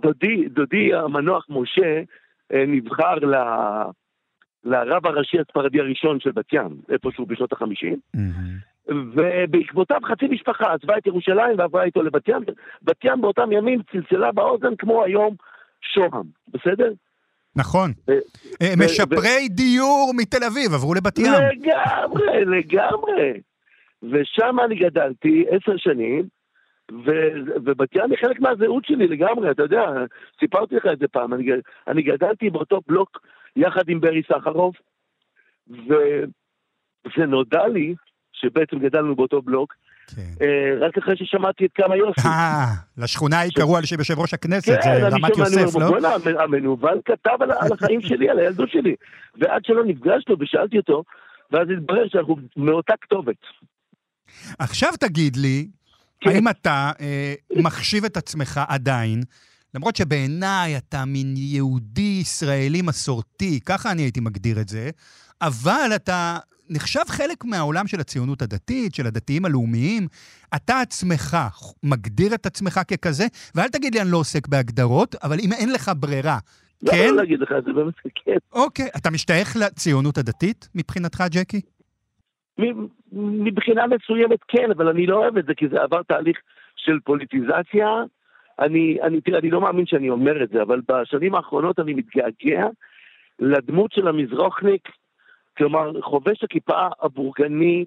דודי, 0.01 0.49
דודי 0.49 0.93
המנוח 0.93 1.45
משה 1.49 2.01
אה, 2.53 2.63
נבחר 2.67 3.15
ל... 3.15 3.35
לרב 4.65 5.07
הראשי 5.07 5.39
הספרדי 5.39 5.79
הראשון 5.79 6.19
של 6.19 6.31
בת 6.31 6.53
ים, 6.53 6.81
איפשהו 6.89 7.25
בשנות 7.25 7.53
החמישים. 7.53 7.97
Mm-hmm. 8.15 8.91
ובעקבותיו 8.93 9.97
חצי 10.05 10.25
משפחה 10.27 10.73
עזבה 10.73 10.97
את 10.97 11.07
ירושלים 11.07 11.57
ועברה 11.57 11.83
איתו 11.83 12.03
לבת 12.03 12.27
ים. 12.27 12.43
בת 12.81 13.03
ים 13.03 13.21
באותם 13.21 13.51
ימים 13.51 13.81
צלצלה 13.91 14.31
באוזן 14.31 14.75
כמו 14.75 15.03
היום 15.03 15.35
שוהם, 15.93 16.23
בסדר? 16.47 16.93
נכון. 17.55 17.91
אה, 18.61 18.73
משפרי 18.77 19.49
דיור 19.49 20.11
מתל 20.17 20.43
אביב 20.43 20.73
עברו 20.73 20.93
לבת 20.93 21.17
ים. 21.17 21.25
לגמרי, 21.25 22.45
לגמרי. 22.45 23.41
ושם 24.03 24.55
אני 24.65 24.75
גדלתי 24.75 25.45
עשר 25.49 25.77
שנים, 25.77 26.27
ובת 27.65 27.95
ים 27.95 28.11
היא 28.11 28.17
חלק 28.21 28.39
מהזהות 28.39 28.85
שלי 28.85 29.07
לגמרי, 29.07 29.51
אתה 29.51 29.63
יודע, 29.63 29.81
סיפרתי 30.39 30.75
לך 30.75 30.85
את 30.93 30.99
זה 30.99 31.07
פעם, 31.07 31.33
אני, 31.33 31.45
אני 31.87 32.01
גדלתי 32.01 32.49
באותו 32.49 32.81
בלוק 32.87 33.21
יחד 33.55 33.89
עם 33.89 33.99
ברי 34.01 34.21
סחרוף, 34.23 34.75
וזה 35.67 37.25
נודע 37.27 37.67
לי 37.67 37.95
שבעצם 38.33 38.79
גדלנו 38.79 39.15
באותו 39.15 39.41
בלוק, 39.41 39.73
כן. 40.15 40.45
אה, 40.45 40.87
רק 40.87 40.97
אחרי 40.97 41.17
ששמעתי 41.17 41.65
את 41.65 41.71
כמה 41.75 41.95
יוסי. 41.95 42.27
אה, 42.27 42.65
לשכונה 42.97 43.39
היא 43.39 43.51
קראו 43.55 43.77
על 43.77 43.85
שם 43.85 43.99
יושב 43.99 44.19
ראש 44.19 44.33
הכנסת, 44.33 44.77
כן, 44.83 44.99
זה 44.99 45.07
רמת 45.07 45.37
יוסף, 45.37 45.75
לא? 45.79 45.87
בוא'נה, 45.87 46.09
המנוול 46.43 47.01
כתב 47.05 47.37
על 47.39 47.51
החיים 47.73 48.01
שלי, 48.07 48.29
על 48.29 48.39
הילדות 48.39 48.69
שלי. 48.69 48.95
ועד 49.39 49.65
שלא 49.65 49.85
נפגשנו 49.85 50.35
ושאלתי 50.39 50.77
אותו, 50.77 51.03
ואז 51.51 51.67
התברר 51.77 52.07
שאנחנו 52.07 52.35
מאותה 52.57 52.93
כתובת. 53.01 53.35
עכשיו 54.59 54.89
תגיד 54.99 55.35
לי, 55.35 55.67
כן. 56.21 56.29
האם 56.29 56.47
אתה 56.47 56.91
אה, 57.01 57.33
מחשיב 57.55 58.05
את 58.05 58.17
עצמך 58.17 58.61
עדיין, 58.67 59.21
למרות 59.75 59.95
שבעיניי 59.95 60.77
אתה 60.77 61.05
מין 61.05 61.33
יהודי 61.37 62.17
ישראלי 62.21 62.81
מסורתי, 62.81 63.59
ככה 63.65 63.91
אני 63.91 64.01
הייתי 64.01 64.19
מגדיר 64.19 64.61
את 64.61 64.69
זה, 64.69 64.89
אבל 65.41 65.89
אתה 65.95 66.37
נחשב 66.69 67.05
חלק 67.07 67.45
מהעולם 67.45 67.87
של 67.87 67.99
הציונות 67.99 68.41
הדתית, 68.41 68.95
של 68.95 69.07
הדתיים 69.07 69.45
הלאומיים. 69.45 70.07
אתה 70.55 70.79
עצמך 70.81 71.37
מגדיר 71.83 72.35
את 72.35 72.45
עצמך 72.45 72.79
ככזה, 72.91 73.23
ואל 73.55 73.67
תגיד 73.67 73.95
לי 73.95 74.01
אני 74.01 74.11
לא 74.11 74.17
עוסק 74.17 74.47
בהגדרות, 74.47 75.15
אבל 75.23 75.37
אם 75.39 75.49
אין 75.59 75.71
לך 75.71 75.91
ברירה, 75.99 76.37
לא, 76.83 76.91
כן? 76.91 77.07
לא 77.09 77.15
להגיד 77.15 77.39
לך 77.39 77.51
את 77.57 77.63
זה, 77.63 77.73
באמת 77.73 77.93
כן. 78.15 78.37
אוקיי. 78.51 78.87
אתה 78.97 79.11
משתייך 79.11 79.55
לציונות 79.55 80.17
הדתית 80.17 80.69
מבחינתך, 80.75 81.23
ג'קי? 81.31 81.61
מבחינה 83.11 83.83
מסוימת 83.87 84.39
כן, 84.47 84.71
אבל 84.77 84.87
אני 84.87 85.05
לא 85.05 85.15
אוהב 85.17 85.37
את 85.37 85.45
זה, 85.45 85.53
כי 85.57 85.65
זה 85.67 85.81
עבר 85.81 86.03
תהליך 86.03 86.37
של 86.75 86.99
פוליטיזציה. 87.03 87.87
אני, 88.59 88.97
אני, 89.01 89.21
תראה, 89.21 89.39
אני 89.39 89.49
לא 89.49 89.61
מאמין 89.61 89.85
שאני 89.85 90.09
אומר 90.09 90.43
את 90.43 90.49
זה, 90.49 90.61
אבל 90.61 90.81
בשנים 90.87 91.35
האחרונות 91.35 91.79
אני 91.79 91.93
מתגעגע 91.93 92.67
לדמות 93.39 93.91
של 93.91 94.07
המזרוחניק, 94.07 94.89
כלומר, 95.57 96.01
חובש 96.01 96.43
הכיפה 96.43 96.87
הבורגני, 97.01 97.85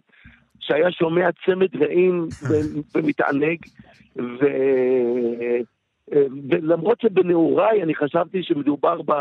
שהיה 0.60 0.90
שומע 0.90 1.28
צמד 1.46 1.76
רעים 1.76 2.26
ומתענג, 2.94 3.58
ו... 4.16 4.46
ולמרות 6.50 7.00
שבנעוריי 7.00 7.82
אני 7.82 7.94
חשבתי 7.94 8.42
שמדובר 8.42 9.02
ב... 9.02 9.12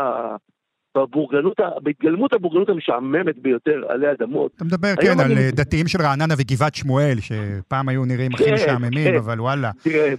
בבורגנות, 1.06 1.60
בהתגלמות 1.82 2.32
הבורגנות 2.32 2.68
המשעממת 2.68 3.38
ביותר 3.38 3.82
עלי 3.88 4.12
אדמות. 4.12 4.52
אתה 4.56 4.64
מדבר, 4.64 4.88
כן, 5.00 5.20
על 5.20 5.32
אני... 5.32 5.50
דתיים 5.50 5.88
של 5.88 5.98
רעננה 6.02 6.34
וגבעת 6.38 6.74
שמואל, 6.74 7.16
שפעם 7.20 7.88
היו 7.88 8.04
נראים 8.04 8.30
הכי 8.34 8.44
כן, 8.44 8.54
משעממים, 8.54 9.10
כן. 9.10 9.16
אבל 9.16 9.40
וואלה. 9.40 9.70
תראה, 9.82 10.14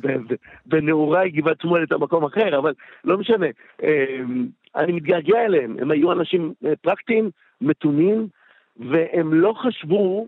בנעוריי 0.66 1.30
גבעת 1.32 1.62
שמואל 1.62 1.84
את 1.84 1.92
המקום 1.92 2.26
אחר, 2.26 2.58
אבל 2.58 2.74
לא 3.04 3.18
משנה. 3.18 3.48
אמ, 3.84 4.48
אני 4.76 4.92
מתגעגע 4.92 5.46
אליהם, 5.46 5.76
הם 5.82 5.92
היו 5.92 6.12
אנשים 6.12 6.54
אה, 6.66 6.74
פרקטיים, 6.82 7.30
מתונים, 7.62 8.28
והם 8.78 9.34
לא 9.34 9.54
חשבו 9.58 10.28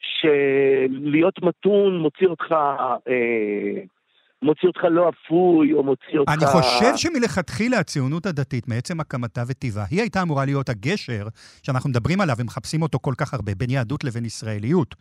שלהיות 0.00 1.42
מתון 1.42 1.98
מוציא 1.98 2.26
אותך... 2.26 2.52
אה, 3.08 3.82
מוציא 4.42 4.68
אותך 4.68 4.84
לא 4.90 5.08
אפוי, 5.08 5.72
או 5.72 5.82
מוציא 5.82 6.18
אותך... 6.18 6.32
אני 6.32 6.46
חושב 6.46 6.96
שמלכתחילה 6.96 7.78
הציונות 7.78 8.26
הדתית, 8.26 8.68
מעצם 8.68 9.00
הקמתה 9.00 9.42
וטיבה, 9.48 9.84
היא 9.90 10.00
הייתה 10.00 10.22
אמורה 10.22 10.44
להיות 10.44 10.68
הגשר 10.68 11.26
שאנחנו 11.62 11.90
מדברים 11.90 12.20
עליו 12.20 12.36
ומחפשים 12.38 12.82
אותו 12.82 12.98
כל 12.98 13.14
כך 13.18 13.34
הרבה, 13.34 13.52
בין 13.54 13.70
יהדות 13.70 14.04
לבין 14.04 14.24
ישראליות. 14.24 14.94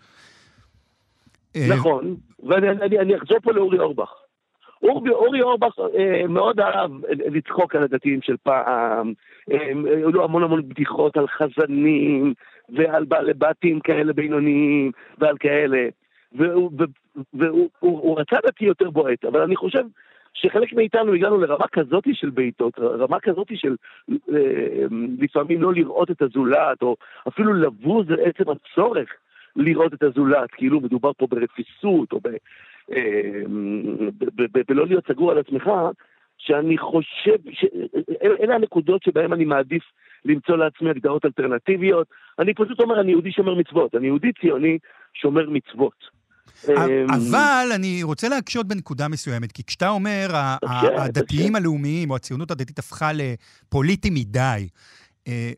אה, 1.55 1.67
נכון, 1.77 2.15
ואני 2.43 2.69
אני, 2.69 2.99
אני 2.99 3.17
אחזור 3.17 3.37
פה 3.43 3.51
לאורי 3.51 3.79
אורבך. 3.79 4.11
אורי, 4.83 5.11
אורי 5.11 5.41
אורבך 5.41 5.79
אה, 5.79 6.27
מאוד 6.27 6.59
אהב 6.59 6.91
לצחוק 7.09 7.75
על 7.75 7.83
הדתיים 7.83 8.21
של 8.21 8.35
פעם, 8.43 9.13
אה, 9.51 9.57
היו 9.97 10.11
לו 10.11 10.23
המון 10.23 10.43
המון 10.43 10.69
בדיחות 10.69 11.17
על 11.17 11.27
חזנים 11.27 12.33
ועל 12.69 13.05
בעלי 13.05 13.33
בתים 13.33 13.79
כאלה 13.79 14.13
בינוניים 14.13 14.91
ועל 15.17 15.37
כאלה, 15.39 15.87
והוא, 17.15 17.29
והוא 17.33 17.69
הוא, 17.79 17.99
הוא 17.99 18.19
רצה 18.19 18.35
דתי 18.45 18.65
יותר 18.65 18.89
בועט, 18.89 19.25
אבל 19.25 19.41
אני 19.41 19.55
חושב 19.55 19.83
שחלק 20.33 20.73
מאיתנו 20.73 21.13
הגענו 21.13 21.37
לרמה 21.37 21.67
כזאת 21.71 22.03
של 22.13 22.29
בעיטות, 22.29 22.79
רמה 22.79 23.19
כזאת 23.19 23.47
של 23.55 23.75
אה, 24.09 24.85
לפעמים 25.19 25.61
לא 25.61 25.73
לראות 25.73 26.11
את 26.11 26.21
הזולת, 26.21 26.81
או 26.81 26.95
אפילו 27.27 27.53
לבוז 27.53 28.05
עצם 28.11 28.43
הצורך 28.51 29.09
לראות 29.55 29.93
את 29.93 30.03
הזולת, 30.03 30.51
כאילו 30.51 30.81
מדובר 30.81 31.11
פה 31.17 31.27
ברפיסות, 31.27 32.11
או 32.11 32.19
ב... 32.23 32.27
ולא 34.69 34.81
אה, 34.81 34.87
להיות 34.87 35.07
סגור 35.07 35.31
על 35.31 35.37
עצמך, 35.37 35.69
שאני 36.37 36.77
חושב, 36.77 37.35
אלה 38.23 38.55
הנקודות 38.55 39.03
שבהן 39.03 39.33
אני 39.33 39.45
מעדיף 39.45 39.83
למצוא 40.25 40.57
לעצמי 40.57 40.89
הגדרות 40.89 41.25
אלטרנטיביות. 41.25 42.07
אני 42.39 42.53
פשוט 42.53 42.79
אומר, 42.79 43.01
אני 43.01 43.11
יהודי 43.11 43.31
שומר 43.31 43.55
מצוות, 43.55 43.95
אני 43.95 44.07
יהודי 44.07 44.31
ציוני 44.41 44.77
שומר 45.13 45.49
מצוות. 45.49 46.09
אמ, 46.69 47.13
אבל 47.13 47.67
אני 47.75 48.03
רוצה 48.03 48.29
להקשות 48.29 48.67
בנקודה 48.67 49.07
מסוימת, 49.07 49.51
כי 49.51 49.63
כשאתה 49.63 49.89
אומר, 49.89 50.31
הדתיים 50.97 51.55
הלאומיים 51.55 52.09
או 52.09 52.15
הציונות 52.15 52.51
הדתית 52.51 52.79
הפכה 52.79 53.11
לפוליטי 53.13 54.09
מדי, 54.09 54.67
אה, 55.27 55.51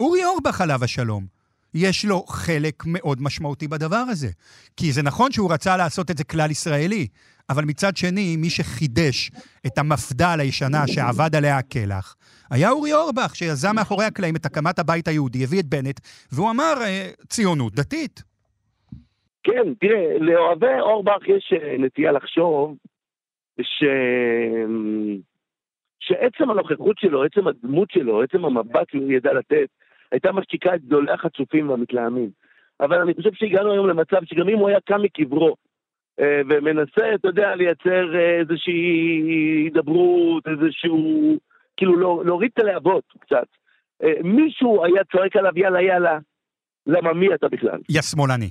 אורי 0.00 0.24
אורבך 0.24 0.60
עליו 0.60 0.84
השלום, 0.84 1.26
יש 1.74 2.04
לו 2.04 2.24
חלק 2.28 2.82
מאוד 2.86 3.22
משמעותי 3.22 3.68
בדבר 3.68 3.96
הזה. 3.96 4.30
כי 4.76 4.92
זה 4.92 5.02
נכון 5.02 5.32
שהוא 5.32 5.52
רצה 5.52 5.76
לעשות 5.76 6.10
את 6.10 6.18
זה 6.18 6.24
כלל 6.24 6.50
ישראלי, 6.50 7.06
אבל 7.50 7.64
מצד 7.64 7.96
שני, 7.96 8.36
מי 8.36 8.50
שחידש 8.50 9.30
את 9.66 9.78
המפד"ל 9.78 10.40
הישנה 10.40 10.86
שעבד 10.86 11.36
עליה 11.36 11.58
הקלח, 11.58 12.16
היה 12.50 12.70
אורי 12.70 12.92
אורבך, 12.92 13.36
שיזם 13.36 13.76
מאחורי 13.76 14.04
הקלעים 14.04 14.36
את 14.36 14.46
הקמת 14.46 14.78
הבית 14.78 15.08
היהודי, 15.08 15.44
הביא 15.44 15.60
את 15.60 15.66
בנט, 15.66 16.00
והוא 16.32 16.50
אמר, 16.50 16.74
אה, 16.80 17.10
ציונות 17.28 17.74
דתית. 17.74 18.22
כן, 19.42 19.74
תראה, 19.80 20.18
לאוהבי 20.18 20.80
אורבך 20.80 21.28
יש 21.28 21.52
אה, 21.52 21.76
נטייה 21.78 22.12
לחשוב 22.12 22.76
ש... 23.62 23.84
שעצם 26.00 26.50
הנוכחות 26.50 26.98
שלו, 26.98 27.24
עצם 27.24 27.48
הדמות 27.48 27.90
שלו, 27.90 28.22
עצם 28.22 28.44
המבט 28.44 28.90
שהוא 28.90 29.12
ידע 29.12 29.32
לתת, 29.32 29.68
הייתה 30.12 30.32
משתיקה 30.32 30.74
את 30.74 30.84
גדולי 30.84 31.12
החצופים 31.12 31.70
והמתלהמים. 31.70 32.30
אבל 32.80 33.00
אני 33.00 33.14
חושב 33.14 33.32
שהגענו 33.32 33.72
היום 33.72 33.88
למצב 33.88 34.24
שגם 34.24 34.48
אם 34.48 34.58
הוא 34.58 34.68
היה 34.68 34.80
קם 34.80 35.02
מקברו 35.02 35.56
אה, 36.20 36.40
ומנסה, 36.50 37.14
אתה 37.14 37.28
יודע, 37.28 37.54
לייצר 37.54 38.14
אה, 38.14 38.38
איזושהי 38.40 39.22
הידברות, 39.64 40.44
איזשהו... 40.46 41.38
כאילו 41.76 41.96
לא, 41.96 42.22
להוריד 42.24 42.50
את 42.54 42.58
הלהבות 42.58 43.04
קצת. 43.18 43.46
מישהו 44.24 44.84
היה 44.84 45.04
צועק 45.12 45.36
עליו, 45.36 45.52
יאללה, 45.58 45.82
יאללה, 45.82 46.18
למה 46.86 47.12
מי 47.12 47.34
אתה 47.34 47.48
בכלל? 47.48 47.80
יא 47.88 48.02
שמאלני. 48.02 48.50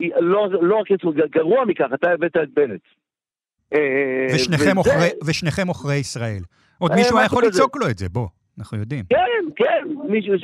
לא, 0.00 0.48
לא 0.62 0.76
רק 0.76 0.90
אצלו, 0.90 1.12
גרוע 1.30 1.64
מכך, 1.64 1.86
אתה 1.94 2.10
הבאת 2.10 2.36
את 2.36 2.50
בנט. 2.54 2.80
אה, 3.74 4.26
ושניכם, 4.34 4.64
וזה... 4.64 4.72
עוכרי, 4.76 5.08
ושניכם 5.26 5.68
עוכרי 5.68 5.96
ישראל. 5.96 6.42
עוד 6.78 6.94
מישהו 6.94 7.18
היה 7.18 7.26
יכול 7.26 7.44
לצעוק 7.46 7.76
לו 7.76 7.90
את 7.90 7.98
זה, 7.98 8.08
בוא, 8.08 8.28
אנחנו 8.58 8.78
יודעים. 8.78 9.04
כן, 9.10 9.44
כן, 9.56 9.84
מישהו 10.08 10.34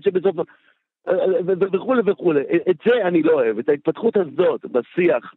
שבסוף... 0.00 0.36
וכולי 1.72 2.02
וכולי. 2.06 2.40
את 2.70 2.76
זה 2.84 3.08
אני 3.08 3.22
לא 3.22 3.32
אוהב, 3.32 3.58
את 3.58 3.68
ההתפתחות 3.68 4.16
הזאת 4.16 4.64
בשיח 4.64 5.34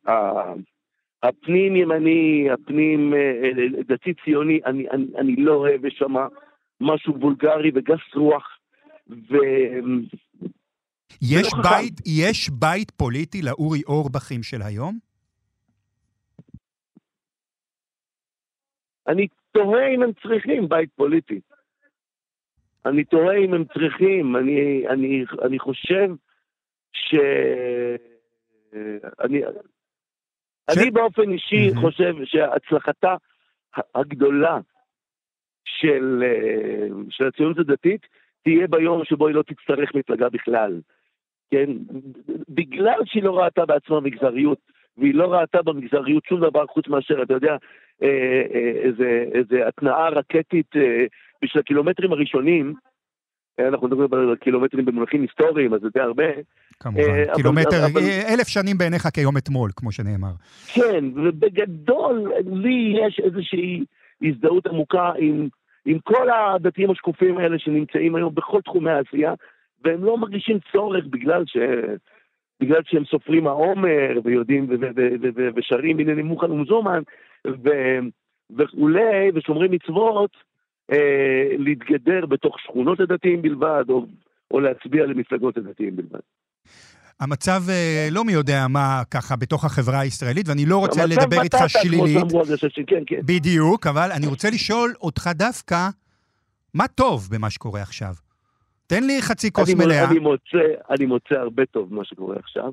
הפנים-ימני, 1.24 2.48
הפנים-דתי-ציוני, 2.52 4.60
אני, 4.66 4.90
אני, 4.90 5.06
אני 5.18 5.36
לא 5.36 5.54
אוהב, 5.54 5.86
יש 5.86 5.96
שם 5.98 6.14
משהו 6.82 7.20
וולגרי 7.20 7.72
וגס 7.76 8.16
רוח, 8.16 8.58
ו... 9.10 9.38
יש 11.22 11.48
בית, 11.64 11.94
יש 12.06 12.50
בית 12.50 12.92
פוליטי 12.92 13.42
לאורי 13.42 13.82
אורבכים 13.88 14.44
של 14.44 14.62
היום? 14.62 15.00
אני 19.08 19.28
תוהה 19.52 19.88
אם 19.96 20.04
הם 20.04 20.12
צריכים 20.22 20.70
בית 20.70 20.90
פוליטי. 20.96 21.40
אני 22.86 23.04
תוהה 23.04 23.38
אם 23.38 23.54
הם 23.54 23.64
צריכים, 23.74 24.36
אני, 24.36 24.88
אני, 24.88 25.26
אני 25.46 25.60
חושב 25.60 26.10
ש... 26.94 27.16
אני, 29.24 29.42
ש... 30.72 30.78
אני 30.78 30.92
באופן 30.92 31.32
אישי 31.32 31.70
mm-hmm. 31.70 31.82
חושב 31.82 32.14
שהצלחתה 32.26 33.16
הגדולה 33.96 34.60
של, 35.66 36.24
אה, 36.24 36.88
של 37.10 37.28
הציונות 37.28 37.60
הדתית 37.60 38.02
תהיה 38.44 38.68
ביום 38.68 39.06
שבו 39.06 39.28
היא 39.28 39.36
לא 39.36 39.44
תצטרך 39.44 39.96
מפלגה 39.96 40.30
בכלל. 40.30 40.82
כן? 41.52 41.70
בגלל 42.50 43.00
שהיא 43.06 43.24
לא 43.24 43.40
ראתה 43.40 43.66
בעצמה 43.66 44.00
מגזריות, 44.00 44.58
והיא 44.98 45.16
לא 45.16 45.34
ראתה 45.34 45.62
במגזריות 45.62 46.26
שום 46.26 46.42
דבר 46.42 46.66
חוץ 46.66 46.88
מאשר, 46.88 47.24
אתה 47.24 47.34
יודע, 47.34 47.56
אה, 48.04 48.08
אה, 48.54 48.72
איזה, 48.84 49.26
איזה 49.34 49.68
התנעה 49.68 50.10
רקטית 50.10 50.76
אה, 50.76 51.06
בשביל 51.44 51.62
הקילומטרים 51.62 52.12
הראשונים, 52.12 52.74
אנחנו 53.60 53.88
מדברים 53.88 54.14
על 54.14 54.36
קילומטרים 54.36 54.86
במונחים 54.86 55.22
היסטוריים, 55.22 55.74
אז 55.74 55.82
זה 55.82 55.88
די 55.94 56.00
הרבה. 56.00 56.24
כמובן, 56.80 57.36
קילומטר, 57.36 57.86
אבל... 57.92 58.02
אלף 58.34 58.48
שנים 58.48 58.78
בעיניך 58.78 59.08
כיום 59.14 59.38
אתמול, 59.38 59.72
כמו 59.76 59.92
שנאמר. 59.92 60.32
כן, 60.74 61.06
ובגדול, 61.16 62.32
לי 62.46 62.94
יש 63.08 63.20
איזושהי 63.24 63.84
הזדהות 64.24 64.68
עמוקה 64.68 65.12
עם, 65.20 65.48
עם 65.86 66.00
כל 66.00 66.28
הדתיים 66.30 66.92
השקופים 66.92 67.38
האלה 67.38 67.60
שנמצאים 67.60 68.16
היום 68.16 68.36
בכל 68.36 68.62
תחומי 68.62 68.92
העשייה, 68.92 69.34
והם 69.84 70.04
לא 70.04 70.18
מרגישים 70.18 70.60
צורך 70.72 71.06
בגלל 71.10 71.44
ש... 71.46 71.58
בגלל 72.60 72.82
שהם 72.86 73.06
סופרים 73.06 73.48
העומר 73.48 74.20
ויודעים 74.24 74.68
ושרים 75.56 76.00
הנה 76.00 76.14
נמוכן 76.14 76.52
ומזומן 76.52 77.02
וכולי, 78.58 79.32
ושומרים 79.36 79.72
מצוות, 79.72 80.32
אה, 80.92 81.56
להתגדר 81.58 82.26
בתוך 82.26 82.60
שכונות 82.60 83.00
הדתיים 83.00 83.42
בלבד, 83.42 83.84
או, 83.90 84.06
או 84.52 84.60
להצביע 84.60 85.06
למפלגות 85.06 85.58
הדתיים 85.58 85.96
בלבד. 85.96 86.20
המצב 87.20 87.62
אה, 87.70 88.08
לא 88.12 88.24
מי 88.24 88.32
יודע 88.32 88.68
מה 88.70 89.04
ככה 89.12 89.36
בתוך 89.36 89.66
החברה 89.66 90.00
הישראלית, 90.00 90.50
ואני 90.50 90.66
לא 90.66 90.78
רוצה 90.78 91.06
לדבר 91.06 91.42
איתך 91.42 91.58
שלילית. 91.68 92.18
כן, 92.88 93.04
כן. 93.08 93.22
בדיוק, 93.26 93.88
אבל 93.88 94.10
אני 94.12 94.28
רוצה 94.28 94.50
לשאול 94.50 94.94
אותך 95.02 95.30
דווקא, 95.36 95.90
מה 96.74 96.88
טוב 96.88 97.28
במה 97.32 97.50
שקורה 97.50 97.82
עכשיו? 97.82 98.14
תן 98.88 99.04
לי 99.04 99.22
חצי 99.22 99.52
כוס 99.52 99.74
מלאה. 99.74 100.12
אני 100.12 100.20
מוצא, 100.20 100.74
אני 100.90 101.06
מוצא 101.06 101.36
הרבה 101.36 101.66
טוב 101.66 101.90
במה 101.90 102.06
שקורה 102.06 102.36
עכשיו. 102.36 102.72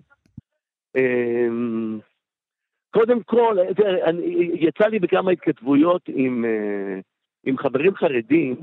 אמ, 0.97 1.99
קודם 2.91 3.23
כל, 3.23 3.57
אני, 4.05 4.51
יצא 4.55 4.87
לי 4.87 4.99
בכמה 4.99 5.31
התכתבויות 5.31 6.03
עם, 6.09 6.45
אה, 6.45 7.01
עם 7.45 7.59
חברים 7.59 7.95
חרדים, 7.95 8.57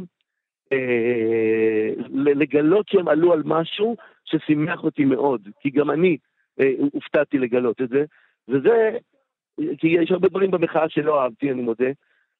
אה, 0.71 1.89
לגלות 2.13 2.89
שהם 2.89 3.07
עלו 3.07 3.33
על 3.33 3.41
משהו 3.45 3.95
ששימח 4.25 4.83
אותי 4.83 5.05
מאוד, 5.05 5.49
כי 5.59 5.69
גם 5.69 5.91
אני 5.91 6.17
אה, 6.59 6.71
הופתעתי 6.93 7.37
לגלות 7.37 7.81
את 7.81 7.89
זה, 7.89 8.05
וזה, 8.47 8.97
כי 9.77 9.87
יש 9.87 10.11
הרבה 10.11 10.29
דברים 10.29 10.51
במחאה 10.51 10.89
שלא 10.89 11.23
אהבתי, 11.23 11.51
אני 11.51 11.61
מודה, 11.61 11.89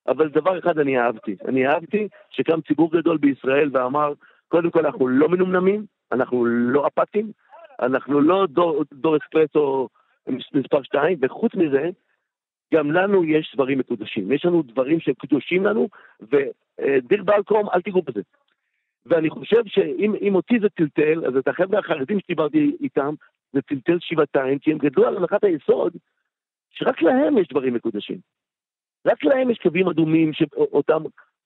אבל 0.08 0.30
דבר 0.30 0.60
אחד 0.60 0.80
אני 0.80 1.00
אהבתי. 1.00 1.36
אני 1.48 1.68
אהבתי 1.68 2.08
שקם 2.30 2.62
ציבור 2.68 2.92
גדול 2.92 3.18
בישראל 3.18 3.70
ואמר, 3.74 4.14
קודם 4.52 4.72
כל 4.72 4.86
אנחנו 4.86 5.08
לא 5.08 5.30
מנומנמים, 5.30 5.86
אנחנו 6.12 6.46
לא 6.46 6.88
אפאתיים, 6.88 7.32
אנחנו 7.82 8.22
לא 8.22 8.48
דור, 8.48 8.84
דור 8.94 9.18
אספרסו 9.18 9.90
מספר 10.54 10.84
2, 10.84 11.18
וחוץ 11.22 11.56
מזה, 11.56 11.90
גם 12.74 12.92
לנו 12.92 13.24
יש 13.24 13.52
דברים 13.56 13.80
מקודשים. 13.80 14.32
יש 14.32 14.46
לנו 14.46 14.64
דברים 14.64 15.00
שהם 15.00 15.14
קדושים 15.14 15.66
לנו, 15.66 15.90
ודיר 16.22 17.24
בעלקום, 17.24 17.70
אל 17.70 17.82
תיגעו 17.82 18.02
בזה. 18.02 18.22
ואני 19.06 19.30
חושב 19.30 19.62
שאם 19.66 20.36
אותי 20.36 20.60
זה 20.60 20.70
טלטל, 20.70 21.26
אז 21.26 21.38
את 21.38 21.48
החבר'ה 21.48 21.80
החרדים 21.80 22.20
שדיברתי 22.20 22.78
איתם, 22.82 23.14
זה 23.54 23.62
טלטל 23.62 23.98
שבעתיים, 24.00 24.60
כי 24.60 24.72
הם 24.72 24.78
גדלו 24.78 25.08
על 25.08 25.18
הנחת 25.18 25.44
היסוד 25.44 25.94
שרק 26.72 27.02
להם 27.02 27.38
יש 27.38 27.48
דברים 27.48 27.74
מקודשים. 27.74 28.18
רק 29.06 29.24
להם 29.24 29.52
יש 29.52 29.58
קווים 29.58 29.88
אדומים 29.88 30.34
שאותם 30.34 31.04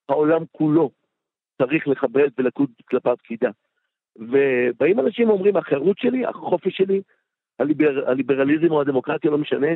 העולם 0.08 0.42
כולו 0.52 0.90
צריך 1.62 1.88
לכבד 1.88 2.28
ולקוד 2.38 2.70
כלפיו 2.90 3.16
קידה. 3.22 3.50
ובאים 4.16 5.00
אנשים 5.00 5.28
ואומרים, 5.28 5.56
החירות 5.56 5.98
שלי, 5.98 6.26
החופש 6.26 6.76
שלי, 6.76 7.00
הליבר, 7.60 8.10
הליברליזם 8.10 8.70
או 8.70 8.80
הדמוקרטיה, 8.80 9.30
לא 9.30 9.38
משנה, 9.38 9.68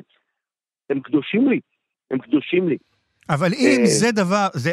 הם 0.90 1.00
קדושים 1.00 1.50
לי, 1.50 1.60
הם 2.10 2.18
קדושים 2.18 2.68
לי. 2.68 2.78
אבל 3.28 3.54
אם 3.54 3.82
זה 3.86 4.12
דבר, 4.12 4.48
זה, 4.54 4.72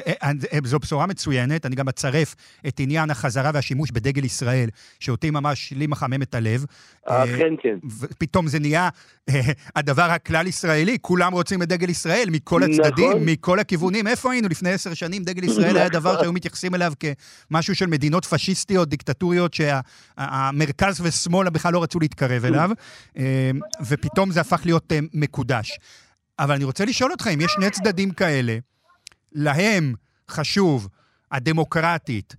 זו 0.63 0.79
בשורה 0.79 1.05
מצוינת, 1.05 1.65
אני 1.65 1.75
גם 1.75 1.89
אצרף 1.89 2.35
את 2.67 2.79
עניין 2.79 3.09
החזרה 3.09 3.51
והשימוש 3.53 3.91
בדגל 3.91 4.25
ישראל, 4.25 4.69
שאותי 4.99 5.29
ממש, 5.31 5.73
לי 5.75 5.87
מחמם 5.87 6.21
את 6.21 6.35
הלב. 6.35 6.65
אכן 7.05 7.53
כן. 7.61 7.77
פתאום 8.17 8.47
זה 8.47 8.59
נהיה 8.59 8.89
הדבר 9.75 10.11
הכלל-ישראלי, 10.11 10.97
כולם 11.01 11.33
רוצים 11.33 11.61
את 11.63 11.67
דגל 11.67 11.89
ישראל, 11.89 12.29
מכל 12.31 12.63
הצדדים, 12.63 13.09
נכון. 13.09 13.25
מכל 13.25 13.59
הכיוונים. 13.59 14.07
איפה 14.07 14.31
היינו 14.31 14.47
לפני 14.47 14.69
עשר 14.69 14.93
שנים? 14.93 15.23
דגל 15.23 15.43
ישראל 15.43 15.77
היה 15.77 15.89
דבר 15.89 16.19
שהיו 16.19 16.33
מתייחסים 16.33 16.75
אליו 16.75 16.93
כמשהו 17.49 17.75
של 17.75 17.85
מדינות 17.87 18.25
פשיסטיות, 18.25 18.89
דיקטטוריות, 18.89 19.53
שהמרכז 19.53 21.01
ושמאל 21.01 21.49
בכלל 21.49 21.73
לא 21.73 21.83
רצו 21.83 21.99
להתקרב 21.99 22.45
אליו, 22.45 22.69
ופתאום 23.85 24.31
זה 24.31 24.41
הפך 24.41 24.61
להיות 24.65 24.93
מקודש. 25.13 25.79
אבל 26.39 26.55
אני 26.55 26.63
רוצה 26.63 26.85
לשאול 26.85 27.11
אותך, 27.11 27.27
אם 27.33 27.41
יש 27.41 27.51
שני 27.51 27.69
צדדים 27.69 28.11
כאלה, 28.11 28.57
להם 29.31 29.93
חשוב 30.29 30.87
הדמוקרטית, 31.31 32.35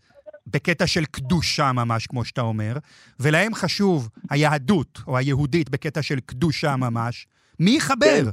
בקטע 0.47 0.87
של 0.87 1.05
קדושה 1.05 1.73
ממש, 1.73 2.07
כמו 2.07 2.25
שאתה 2.25 2.41
אומר, 2.41 2.77
ולהם 3.21 3.55
חשוב 3.55 4.09
היהדות, 4.31 4.99
או 5.07 5.17
היהודית, 5.17 5.71
בקטע 5.71 6.03
של 6.03 6.21
קדושה 6.21 6.77
ממש, 6.77 7.27
מי 7.61 7.71
יחבר? 7.71 8.25
כן. 8.25 8.31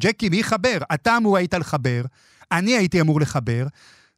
ג'קי, 0.00 0.28
מי 0.28 0.36
יחבר? 0.36 0.78
אתה 0.94 1.16
אמור 1.16 1.36
היית 1.36 1.54
לחבר, 1.54 2.02
אני 2.52 2.76
הייתי 2.76 3.00
אמור 3.00 3.20
לחבר, 3.20 3.66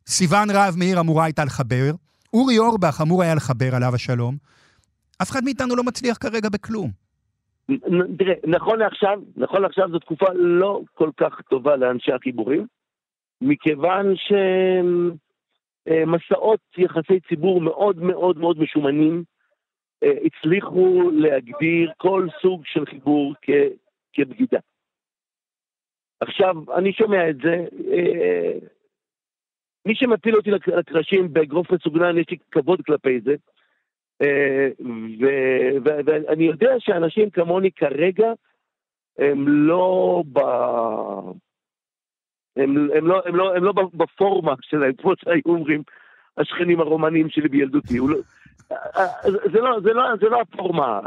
סיון 0.07 0.51
רהב 0.51 0.77
מאיר 0.77 1.01
אמורה 1.01 1.25
הייתה 1.25 1.45
לחבר, 1.45 1.95
אורי 2.33 2.59
אורבך 2.59 3.01
אמור 3.03 3.23
היה 3.23 3.35
לחבר, 3.35 3.75
עליו 3.75 3.95
השלום. 3.95 4.37
אף 5.23 5.31
אחד 5.31 5.45
מאיתנו 5.45 5.77
לא 5.77 5.85
מצליח 5.85 6.17
כרגע 6.21 6.49
בכלום. 6.49 7.04
תראה, 8.19 8.35
נכון 8.47 8.79
לעכשיו, 8.79 9.21
נכון 9.37 9.63
לעכשיו 9.63 9.91
זו 9.91 9.99
תקופה 9.99 10.27
לא 10.35 10.81
כל 10.95 11.11
כך 11.17 11.41
טובה 11.41 11.77
לאנשי 11.77 12.13
החיבורים, 12.13 12.67
מכיוון 13.41 14.15
שמסעות 15.87 16.61
יחסי 16.79 17.21
ציבור 17.29 17.61
מאוד 17.61 17.99
מאוד 17.99 18.39
מאוד 18.39 18.59
משומנים 18.59 19.25
אה, 20.03 20.13
הצליחו 20.25 21.11
להגדיר 21.13 21.93
כל 21.97 22.29
סוג 22.43 22.63
של 22.65 22.87
חיבור 22.87 23.35
כ, 23.43 23.51
כבגידה. 24.13 24.59
עכשיו, 26.21 26.55
אני 26.77 26.93
שומע 26.93 27.31
את 27.31 27.37
זה, 27.37 27.65
אה, 27.93 28.59
מי 29.87 29.95
שמפיל 29.95 30.37
אותי 30.37 30.51
לקרשים 30.51 31.33
באגרוף 31.33 31.71
מסוגנן, 31.71 32.19
יש 32.19 32.27
לי 32.31 32.37
כבוד 32.51 32.81
כלפי 32.87 33.21
זה, 33.21 33.35
אה, 34.23 34.69
ואני 35.83 36.45
יודע 36.45 36.75
שאנשים 36.79 37.31
כמוני 37.31 37.71
כרגע 37.73 38.33
הם 39.19 39.49
לא 39.49 40.23
ב... 40.33 40.39
הם, 42.57 42.89
הם, 42.95 43.07
לא, 43.07 43.23
הם, 43.27 43.37
לא, 43.37 43.57
הם 43.57 43.65
לא 43.65 43.73
בפורמה 43.95 44.55
שלהם, 44.61 44.93
כמו 44.93 45.13
שהיו 45.17 45.41
אומרים 45.47 45.83
השכנים 46.37 46.81
הרומנים 46.81 47.29
שלי 47.29 47.49
בילדותי. 47.49 47.99
לא, 47.99 48.17
אה, 48.73 48.77
אה, 48.97 49.31
זה, 49.53 49.61
לא, 49.61 49.81
זה, 49.81 49.93
לא, 49.93 50.17
זה 50.21 50.29
לא 50.29 50.41
הפורמה 50.41 51.01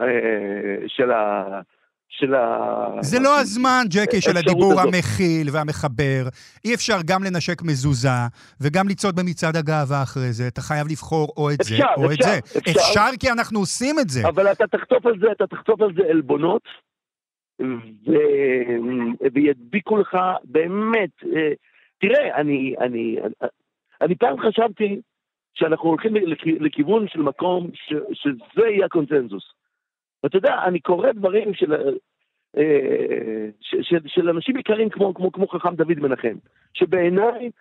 של 0.88 1.12
ה... 1.12 1.62
של 2.10 2.34
ה... 2.36 3.02
זה 3.02 3.20
לא 3.20 3.40
הזמן, 3.40 3.84
ג'קי, 3.90 4.22
של 4.22 4.38
הדיבור 4.38 4.74
הזאת. 4.74 4.86
המכיל 4.86 5.48
והמחבר. 5.52 6.24
אי 6.66 6.74
אפשר 6.76 6.98
גם 7.06 7.24
לנשק 7.24 7.62
מזוזה 7.62 8.20
וגם 8.62 8.88
לצעוד 8.90 9.16
במצעד 9.16 9.56
הגאווה 9.56 10.04
אחרי 10.04 10.32
זה. 10.32 10.48
אתה 10.48 10.62
חייב 10.62 10.88
לבחור 10.92 11.34
או 11.38 11.52
את 11.52 11.62
אפשר, 11.62 11.76
זה 11.76 11.84
או 11.98 12.12
אפשר, 12.12 12.14
את 12.14 12.46
זה. 12.46 12.60
אפשר, 12.60 12.72
אפשר 12.72 13.10
כי 13.20 13.32
אנחנו 13.32 13.60
עושים 13.60 13.96
את 14.00 14.10
זה. 14.10 14.28
אבל 14.28 14.52
אתה 14.52 14.68
תחטוף 14.68 15.06
על 15.06 15.20
זה, 15.20 15.32
אתה 15.32 15.48
תחטוף 15.48 15.82
על 15.82 15.94
זה 15.96 16.02
עלבונות, 16.10 16.64
ו... 18.08 18.12
וידביקו 19.34 19.98
לך 19.98 20.18
באמת... 20.44 21.10
אה, 21.36 21.54
תראה, 22.00 22.36
אני, 22.36 22.76
אני, 22.80 23.18
אני, 23.22 23.30
אני 24.02 24.16
פעם 24.16 24.36
חשבתי 24.48 25.02
שאנחנו 25.54 25.90
הולכים 25.90 26.16
לכיוון 26.60 27.08
של 27.08 27.22
מקום 27.22 27.70
ש, 27.74 27.94
שזה 28.14 28.66
יהיה 28.68 28.86
הקונצנזוס. 28.86 29.57
ואתה 30.24 30.38
יודע, 30.38 30.56
אני 30.68 30.80
קורא 30.80 31.12
דברים 31.12 31.54
של, 31.54 31.74
אה, 32.58 33.50
של, 33.62 33.84
של, 33.84 33.98
של 34.08 34.30
אנשים 34.30 34.58
יקרים 34.58 34.90
כמו, 34.90 35.14
כמו, 35.14 35.32
כמו 35.32 35.48
חכם 35.48 35.76
דוד 35.76 36.00
מנחם, 36.00 36.36
שבעיניי 36.74 37.52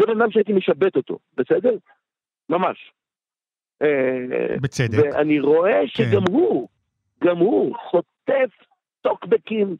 זה 0.00 0.06
בן 0.06 0.20
אדם 0.20 0.30
שהייתי 0.30 0.52
משבט 0.52 0.96
אותו, 0.96 1.18
בסדר? 1.36 1.76
ממש. 2.48 2.92
אה, 3.82 4.56
בצדק. 4.62 4.98
ואני 5.02 5.40
רואה 5.40 5.80
כן. 5.80 5.86
שגם 5.86 6.24
כן. 6.26 6.32
הוא, 6.32 6.68
גם 7.24 7.36
הוא 7.36 7.76
חוטף 7.76 8.50
טוקבקים 9.00 9.76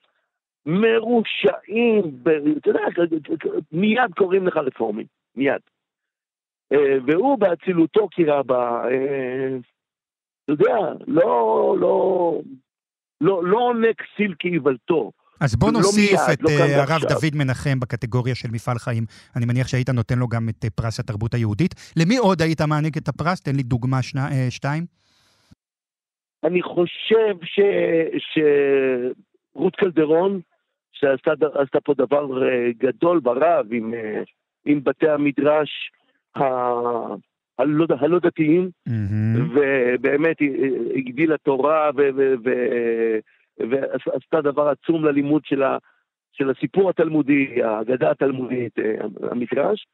מרושעים, 0.67 2.03
ב, 2.23 2.29
אתה 2.29 2.71
יודע, 2.71 2.81
מיד 3.73 4.15
קוראים 4.17 4.47
לך 4.47 4.57
רפורמים, 4.57 5.07
מיד. 5.37 5.61
אה, 6.73 6.97
והוא 7.07 7.39
באצילותו 7.39 8.09
כי 8.11 8.25
רבה, 8.25 8.85
אתה 10.45 10.53
יודע, 10.53 10.75
לא, 11.07 11.77
לא, 11.81 12.41
לא, 13.21 13.45
לא 13.45 13.59
עונה 13.59 13.89
כסיל 13.99 14.35
כאיוולתו. 14.39 15.13
אז 15.41 15.57
בוא 15.57 15.69
לא 15.69 15.73
נוסיף 15.73 16.21
לא 16.29 16.33
את 16.33 16.43
לא 16.43 16.49
uh, 16.49 16.53
הרב 16.53 17.01
דוד 17.09 17.35
מנחם 17.35 17.81
בקטגוריה 17.81 18.35
של 18.35 18.49
מפעל 18.53 18.79
חיים. 18.79 19.05
אני 19.37 19.47
מניח 19.47 19.69
שהיית 19.69 19.91
נותן 19.91 20.19
לו 20.19 20.29
גם 20.29 20.49
את 20.49 20.65
uh, 20.65 20.71
פרס 20.71 21.01
התרבות 21.01 21.35
היהודית. 21.35 21.75
למי 21.97 22.17
עוד 22.17 22.43
היית 22.43 22.61
מעניק 22.61 22.97
את 22.97 23.09
הפרס? 23.09 23.41
תן 23.41 23.57
לי 23.57 23.63
דוגמה 23.63 24.03
שנה, 24.03 24.29
uh, 24.29 24.51
שתיים. 24.51 24.87
אני 26.45 26.63
חושב 26.63 27.35
ש... 27.45 27.61
שרות 29.55 29.77
קלדרון, 29.77 30.41
שעשתה 30.93 31.81
פה 31.85 31.95
דבר 31.95 32.27
גדול 32.79 33.21
ברב 33.21 33.67
עם, 33.73 33.95
עם 34.65 34.85
בתי 34.85 35.09
המדרש 35.09 35.91
הלא, 37.59 37.87
הלא 38.01 38.19
דתיים, 38.19 38.71
mm-hmm. 38.89 39.41
ובאמת 39.51 40.37
הגדילה 40.97 41.39
תורה 41.39 41.91
ועשתה 43.59 44.41
דבר 44.41 44.69
עצום 44.69 45.05
ללימוד 45.05 45.45
של, 45.45 45.63
ה, 45.63 45.79
של 46.33 46.51
הסיפור 46.51 46.91
התלמודי, 46.91 47.63
האגדה 47.63 48.11
התלמודית, 48.11 48.79
המדרש. 49.31 49.87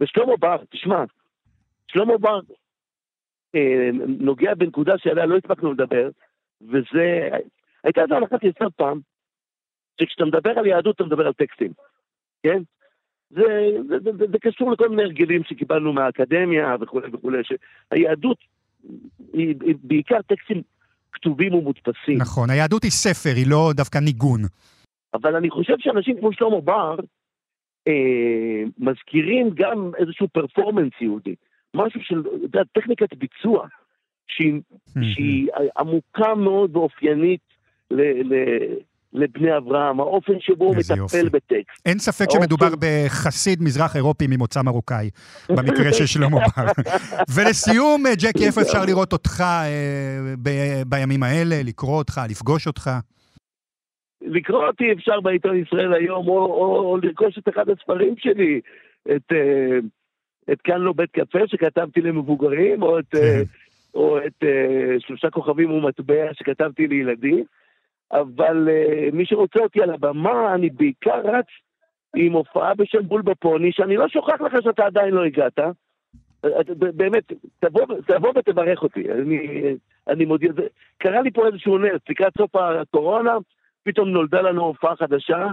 ושלמה 0.00 0.36
בר, 0.36 0.56
תשמע, 0.70 1.04
שלמה 1.88 2.18
בר 2.18 2.40
אה, 3.54 3.90
נוגע 4.06 4.54
בנקודה 4.54 4.98
שעליה 4.98 5.26
לא 5.26 5.36
הספקנו 5.36 5.72
לדבר, 5.72 6.10
וזה, 6.60 7.28
הייתה 7.84 8.02
איזו 8.02 8.14
הנחת 8.14 8.44
יסוד 8.44 8.72
פעם, 8.76 9.00
שכשאתה 10.00 10.24
מדבר 10.24 10.58
על 10.58 10.66
יהדות 10.66 10.96
אתה 10.96 11.04
מדבר 11.04 11.26
על 11.26 11.32
טקסטים, 11.32 11.72
כן? 12.42 12.62
זה, 13.30 13.42
זה, 13.88 13.98
זה, 14.04 14.10
זה, 14.18 14.24
זה 14.32 14.38
קשור 14.38 14.72
לכל 14.72 14.88
מיני 14.88 15.02
הרגלים 15.02 15.44
שקיבלנו 15.44 15.92
מהאקדמיה 15.92 16.76
וכולי 16.80 17.08
וכולי, 17.12 17.38
שהיהדות 17.44 18.38
היא, 19.32 19.54
היא 19.64 19.74
בעיקר 19.82 20.22
טקסטים 20.22 20.62
כתובים 21.12 21.54
ומודפסים. 21.54 22.18
נכון, 22.18 22.50
היהדות 22.50 22.82
היא 22.82 22.90
ספר, 22.90 23.30
היא 23.36 23.46
לא 23.50 23.70
דווקא 23.74 23.98
ניגון. 23.98 24.40
אבל 25.14 25.36
אני 25.36 25.50
חושב 25.50 25.74
שאנשים 25.78 26.18
כמו 26.20 26.32
שלמה 26.32 26.60
בר 26.60 26.96
אה, 27.88 28.62
מזכירים 28.78 29.50
גם 29.54 29.90
איזשהו 29.98 30.28
פרפורמנס 30.28 30.92
יהודי, 31.00 31.34
משהו 31.74 32.00
של, 32.02 32.22
יודע, 32.42 32.62
טכניקת 32.72 33.14
ביצוע, 33.14 33.66
שהיא, 34.28 34.60
שהיא 35.02 35.48
עמוקה 35.78 36.34
מאוד 36.34 36.76
ואופיינית 36.76 37.40
ל, 37.90 38.00
ל, 38.00 38.34
לבני 39.12 39.56
אברהם, 39.56 40.00
האופן 40.00 40.32
שבו 40.40 40.64
הוא 40.64 40.76
מטפל 40.76 40.96
יופי. 40.96 41.22
בטקסט. 41.22 41.86
אין 41.86 41.98
ספק 41.98 42.26
האופן... 42.28 42.42
שמדובר 42.42 42.68
בחסיד 42.80 43.62
מזרח 43.62 43.96
אירופי 43.96 44.26
ממוצא 44.26 44.62
מרוקאי, 44.62 45.10
במקרה 45.48 45.92
של 45.92 46.06
שלמה 46.06 46.38
בר. 46.56 46.64
ולסיום, 47.34 48.02
ג'קי, 48.22 48.46
איפה 48.46 48.60
אפשר 48.60 48.84
לראות 48.84 49.12
אותך 49.12 49.40
אה, 49.40 50.34
ב- 50.42 50.82
בימים 50.86 51.22
האלה, 51.22 51.56
לקרוא 51.64 51.98
אותך, 51.98 52.20
לפגוש 52.30 52.66
אותך? 52.66 52.90
לקרוא 54.22 54.66
אותי 54.66 54.92
אפשר 54.92 55.20
בעיתון 55.20 55.56
ישראל 55.62 55.94
היום, 55.94 56.28
או, 56.28 56.38
או, 56.38 56.80
או 56.80 56.98
לרכוש 57.02 57.38
את 57.38 57.48
אחד 57.48 57.68
הספרים 57.68 58.14
שלי, 58.18 58.60
את, 59.16 59.32
אה, 59.32 59.78
את 60.52 60.60
כאן 60.64 60.80
לא 60.80 60.92
בית 60.92 61.10
קפה 61.10 61.38
שכתבתי 61.46 62.00
למבוגרים, 62.00 62.82
או 62.82 62.98
את, 62.98 63.14
אה, 63.14 63.42
או 63.94 64.18
את 64.18 64.44
שלושה 64.98 65.30
כוכבים 65.30 65.70
ומטבע 65.70 66.34
שכתבתי 66.34 66.86
לילדים. 66.86 67.44
אבל 68.12 68.68
uh, 68.68 69.14
מי 69.14 69.26
שרוצה 69.26 69.60
אותי 69.60 69.82
על 69.82 69.90
הבמה, 69.90 70.54
אני 70.54 70.70
בעיקר 70.70 71.20
רץ 71.24 71.46
עם 72.16 72.32
הופעה 72.32 72.74
בשם 72.74 73.02
בול 73.02 73.22
בפוני, 73.22 73.72
שאני 73.72 73.96
לא 73.96 74.08
שוכח 74.08 74.40
לך 74.40 74.52
שאתה 74.62 74.84
עדיין 74.84 75.14
לא 75.14 75.24
הגעת. 75.24 75.58
באמת, 76.94 77.32
תבוא, 77.60 77.86
תבוא 78.06 78.32
ותברך 78.36 78.82
אותי. 78.82 79.12
אני, 79.12 79.38
אני 80.08 80.24
מודיע, 80.24 80.50
קרה 80.98 81.22
לי 81.22 81.30
פה 81.30 81.46
איזשהו 81.46 81.78
נס, 81.78 82.00
לקראת 82.08 82.32
סוף 82.38 82.56
הקורונה, 82.56 83.32
פתאום 83.84 84.08
נולדה 84.08 84.40
לנו 84.40 84.64
הופעה 84.64 84.96
חדשה, 84.96 85.46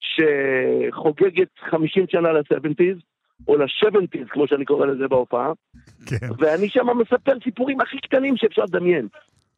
שחוגגת 0.00 1.48
50 1.58 2.04
שנה 2.08 2.32
ל-70's, 2.32 3.00
או 3.48 3.56
ל-70's, 3.56 4.28
כמו 4.28 4.46
שאני 4.46 4.64
קורא 4.64 4.86
לזה 4.86 5.08
בהופעה. 5.08 5.52
כן. 6.06 6.26
ואני 6.38 6.68
שם 6.68 6.86
מספר 6.98 7.32
סיפורים 7.44 7.80
הכי 7.80 7.98
קטנים 7.98 8.36
שאפשר 8.36 8.62
לדמיין. 8.62 9.08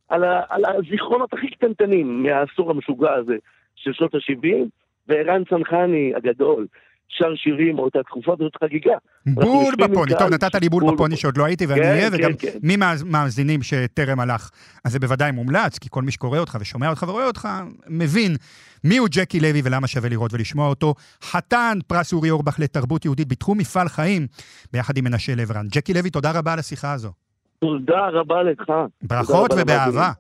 על, 0.09 0.25
ה, 0.25 0.41
על 0.49 0.63
הזיכרונות 0.65 1.33
הכי 1.33 1.51
קטנטנים 1.51 2.23
מהעשור 2.23 2.71
המשוגע 2.71 3.13
הזה 3.13 3.37
של 3.77 3.93
שנות 3.93 4.15
ה-70, 4.15 4.69
וערן 5.09 5.45
צנחני 5.45 6.13
הגדול 6.17 6.67
שר 7.09 7.35
שירים 7.37 7.77
באותה 7.77 8.03
תקופה, 8.03 8.35
זאת 8.39 8.53
חגיגה. 8.61 8.95
בול 9.27 9.75
בפוני, 9.79 10.13
טוב, 10.19 10.35
נתת 10.35 10.55
לי 10.55 10.69
בול 10.69 10.85
בפוני 10.93 11.17
שעוד 11.17 11.39
לא 11.39 11.45
הייתי 11.45 11.67
ואני 11.67 11.81
אהיה, 11.81 12.09
וגם 12.13 12.31
מי 12.63 12.77
מהמאזינים 12.77 13.63
שטרם 13.63 14.21
הלך, 14.21 14.51
אז 14.85 14.93
זה 14.93 14.99
בוודאי 14.99 15.33
מומלץ, 15.33 15.79
כי 15.79 15.89
כל 15.91 16.03
מי 16.03 16.13
שקורא 16.13 16.39
אותך 16.39 16.59
ושומע 16.61 16.91
אותך 16.91 17.05
ורואה 17.09 17.27
אותך, 17.27 17.49
מבין 17.89 18.37
מיהו 18.85 19.07
ג'קי 19.11 19.41
לוי 19.41 19.61
ולמה 19.65 19.87
שווה 19.87 20.09
לראות 20.09 20.35
ולשמוע 20.35 20.69
אותו. 20.69 20.95
חתן 21.23 21.79
פרס 21.87 22.13
אורי 22.13 22.31
אורבך 22.31 22.59
לתרבות 22.59 23.05
יהודית 23.05 23.29
בתחום 23.29 23.59
מפעל 23.59 23.89
חיים, 23.89 24.27
ביחד 24.73 24.97
עם 24.97 25.05
מנשה 25.05 25.35
לברן. 25.35 25.67
ג'קי 25.73 25.95
לוי, 25.95 26.11
תודה 26.11 26.31
רבה 26.31 26.53
על 26.53 26.59
השיחה 26.59 26.93
הזו. 26.93 27.26
תודה 27.61 28.09
רבה 28.13 28.43
לך. 28.43 28.73
ברכות 29.03 29.51
ובאהבה. 29.57 30.11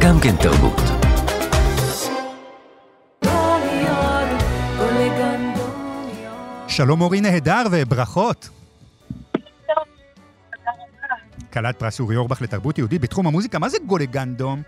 גם 0.00 0.14
כן 0.22 0.36
תרבות. 0.42 0.80
שלום 6.68 7.00
אורי 7.00 7.20
נהדר 7.20 7.62
וברכות. 7.72 8.48
כלת 11.52 11.78
פרס 11.78 12.00
אורי 12.00 12.16
אורבך 12.16 12.42
לתרבות 12.42 12.78
יהודית 12.78 13.00
בתחום 13.00 13.26
המוזיקה, 13.26 13.58
מה 13.58 13.68
זה 13.68 13.78
גולגנדום? 13.86 14.62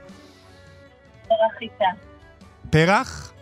פרח 1.29 1.39
חיטה. 1.59 1.85
פרח? 2.71 3.33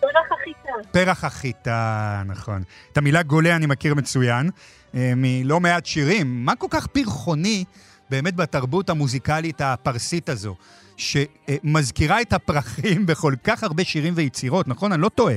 פרח 0.00 0.32
החיטה. 0.40 0.57
פרח 0.92 1.24
החיטה, 1.24 2.22
נכון. 2.26 2.62
את 2.92 2.98
המילה 2.98 3.22
גולה 3.22 3.56
אני 3.56 3.66
מכיר 3.66 3.94
מצוין, 3.94 4.50
אה, 4.94 5.12
מלא 5.16 5.60
מעט 5.60 5.86
שירים. 5.86 6.44
מה 6.44 6.56
כל 6.56 6.66
כך 6.70 6.86
פרחוני 6.86 7.64
באמת 8.10 8.36
בתרבות 8.36 8.90
המוזיקלית 8.90 9.60
הפרסית 9.60 10.28
הזו, 10.28 10.54
שמזכירה 10.96 12.20
את 12.20 12.32
הפרחים 12.32 13.06
בכל 13.08 13.32
כך 13.44 13.62
הרבה 13.62 13.84
שירים 13.84 14.12
ויצירות, 14.16 14.68
נכון? 14.68 14.92
אני 14.92 15.02
לא 15.02 15.08
טועה. 15.08 15.36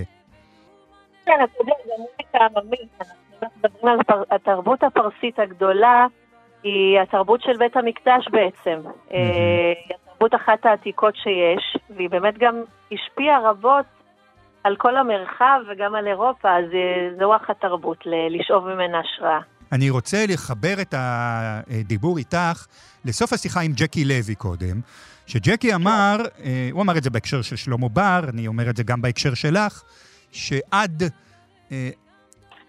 כן, 1.25 1.31
אתה 1.43 1.53
יודע, 1.59 1.73
זה 1.85 1.91
מוזיקה 1.97 2.59
עממית. 2.61 2.89
אנחנו 3.01 3.59
מדברים 3.63 3.99
על 4.07 4.23
התרבות 4.31 4.83
הפרסית 4.83 5.39
הגדולה, 5.39 6.05
היא 6.63 6.99
התרבות 6.99 7.41
של 7.41 7.57
בית 7.57 7.77
המקדש 7.77 8.27
בעצם. 8.31 8.79
אה, 9.13 9.73
היא 9.87 9.95
התרבות 10.05 10.35
אחת 10.35 10.65
העתיקות 10.65 11.15
שיש, 11.15 11.77
והיא 11.89 12.09
באמת 12.09 12.37
גם 12.37 12.61
השפיעה 12.91 13.49
רבות 13.49 13.85
על 14.63 14.75
כל 14.77 14.97
המרחב 14.97 15.59
וגם 15.71 15.95
על 15.95 16.07
אירופה, 16.07 16.49
אז 16.49 16.65
אה, 16.73 17.09
זו 17.19 17.25
רוח 17.25 17.49
התרבות, 17.49 17.97
לשאוב 18.29 18.67
ממנה 18.67 18.99
השראה. 18.99 19.39
אני 19.71 19.89
רוצה 19.89 20.25
לחבר 20.27 20.81
את 20.81 20.93
הדיבור 20.97 22.17
איתך 22.17 22.65
לסוף 23.05 23.33
השיחה 23.33 23.61
עם 23.61 23.71
ג'קי 23.75 24.05
לוי 24.05 24.35
קודם, 24.35 24.81
שג'קי 25.25 25.75
אמר, 25.75 26.17
אה, 26.43 26.69
הוא 26.71 26.81
אמר 26.81 26.97
את 26.97 27.03
זה 27.03 27.09
בהקשר 27.09 27.41
של 27.41 27.55
שלמה 27.55 27.89
בר, 27.89 28.21
אני 28.29 28.47
אומר 28.47 28.69
את 28.69 28.77
זה 28.77 28.83
גם 28.83 29.01
בהקשר 29.01 29.33
שלך, 29.33 29.81
שעד 30.31 31.03
אה, 31.71 31.89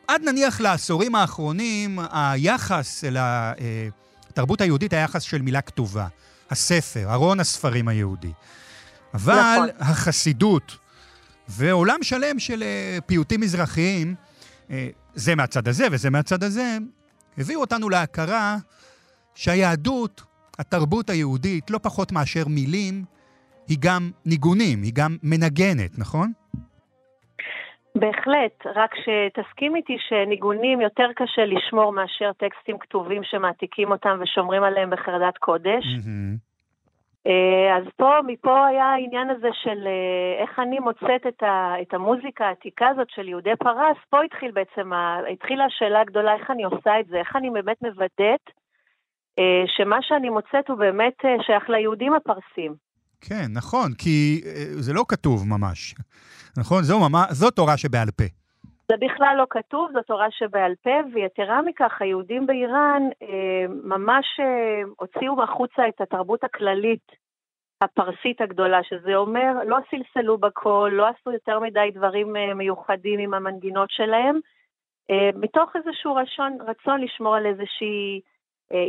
עד 0.09 0.23
נניח 0.25 0.61
לעשורים 0.61 1.15
האחרונים, 1.15 1.99
היחס 2.13 3.05
אל 3.05 3.17
התרבות 3.19 4.61
היהודית 4.61 4.93
היה 4.93 5.03
יחס 5.03 5.23
של 5.23 5.43
מילה 5.43 5.61
כתובה. 5.61 6.07
הספר, 6.51 7.13
ארון 7.13 7.41
הספרים 7.41 7.89
היהודי. 7.89 8.33
אבל 9.15 9.57
נכון. 9.57 9.69
החסידות 9.79 10.77
ועולם 11.59 12.03
שלם 12.03 12.39
של 12.39 12.63
אה, 12.63 12.99
פיוטים 13.07 13.41
מזרחיים, 13.41 14.15
אה, 14.71 14.89
זה 15.15 15.35
מהצד 15.35 15.69
הזה 15.69 15.85
וזה 15.93 16.11
מהצד 16.11 16.43
הזה, 16.43 16.77
הביאו 17.39 17.61
אותנו 17.61 17.89
להכרה 17.89 18.57
שהיהדות, 19.35 20.23
התרבות 20.59 21.11
היהודית, 21.11 21.71
לא 21.71 21.79
פחות 21.83 22.13
מאשר 22.13 22.43
מילים, 22.49 23.05
היא 23.69 23.79
גם 23.81 24.11
ניגונים, 24.27 24.83
היא 24.83 24.93
גם 24.95 25.17
מנגנת, 25.23 25.99
נכון? 25.99 26.33
בהחלט, 27.95 28.67
רק 28.77 28.91
שתסכים 28.95 29.77
איתי 29.77 29.97
שניגונים 30.09 30.81
יותר 30.81 31.09
קשה 31.17 31.45
לשמור 31.45 31.93
מאשר 31.93 32.33
טקסטים 32.33 32.79
כתובים 32.79 33.23
שמעתיקים 33.25 33.91
אותם 33.91 34.19
ושומרים 34.23 34.63
עליהם 34.63 34.91
בחרדת 34.91 35.39
קודש. 35.39 35.85
Mm-hmm. 35.85 36.52
אז 37.77 37.85
פה, 37.97 38.11
מפה 38.27 38.67
היה 38.67 38.85
העניין 38.85 39.31
הזה 39.31 39.49
של 39.63 39.87
אה, 39.87 40.43
איך 40.43 40.59
אני 40.59 40.79
מוצאת 40.79 41.27
את, 41.29 41.43
ה, 41.43 41.75
את 41.83 41.95
המוזיקה 41.95 42.45
העתיקה 42.45 42.89
הזאת 42.89 43.07
של 43.11 43.29
יהודי 43.29 43.57
פרס, 43.59 43.97
פה 44.11 44.23
התחיל 44.25 44.51
בעצם, 44.51 44.91
התחילה 45.33 45.65
השאלה 45.65 46.01
הגדולה 46.01 46.35
איך 46.35 46.51
אני 46.51 46.65
עושה 46.65 47.01
את 47.01 47.07
זה, 47.07 47.17
איך 47.17 47.37
אני 47.37 47.51
באמת 47.51 47.83
מוודאת 47.83 48.45
אה, 49.39 49.65
שמה 49.67 49.97
שאני 50.01 50.29
מוצאת 50.31 50.69
הוא 50.69 50.79
באמת 50.79 51.19
שייך 51.47 51.69
ליהודים 51.69 52.15
הפרסים. 52.15 52.75
כן, 53.21 53.47
נכון, 53.55 53.95
כי 53.99 54.41
זה 54.81 54.93
לא 54.93 55.05
כתוב 55.09 55.45
ממש. 55.49 55.95
נכון? 56.59 56.83
זו, 56.83 57.09
ממש, 57.09 57.27
זו 57.31 57.51
תורה 57.51 57.77
שבעל 57.77 58.11
פה. 58.11 58.42
זה 58.93 58.97
בכלל 58.97 59.35
לא 59.39 59.47
כתוב, 59.51 59.91
זו 59.93 60.03
תורה 60.03 60.31
שבעל 60.31 60.75
פה, 60.83 60.91
ויתרה 61.13 61.63
מכך, 61.63 62.03
היהודים 62.03 62.47
באיראן 62.47 63.03
אה, 63.23 63.67
ממש 63.85 64.27
אה, 64.41 64.83
הוציאו 64.99 65.43
החוצה 65.43 65.89
את 65.89 66.01
התרבות 66.01 66.45
הכללית 66.45 67.13
הפרסית 67.81 68.41
הגדולה, 68.41 68.83
שזה 68.83 69.17
אומר, 69.17 69.53
לא 69.67 69.77
סלסלו 69.91 70.39
בקול, 70.39 70.91
לא 70.93 71.07
עשו 71.09 71.33
יותר 71.33 71.61
מדי 71.61 71.91
דברים 71.95 72.37
אה, 72.37 72.55
מיוחדים 72.55 73.19
עם 73.19 73.35
המנגינות 73.35 73.91
שלהם, 73.91 74.39
אה, 75.11 75.31
מתוך 75.35 75.71
איזשהו 75.77 76.15
רצון, 76.15 76.59
רצון 76.61 77.01
לשמור 77.01 77.37
על 77.37 77.47
איזושהי 77.47 78.21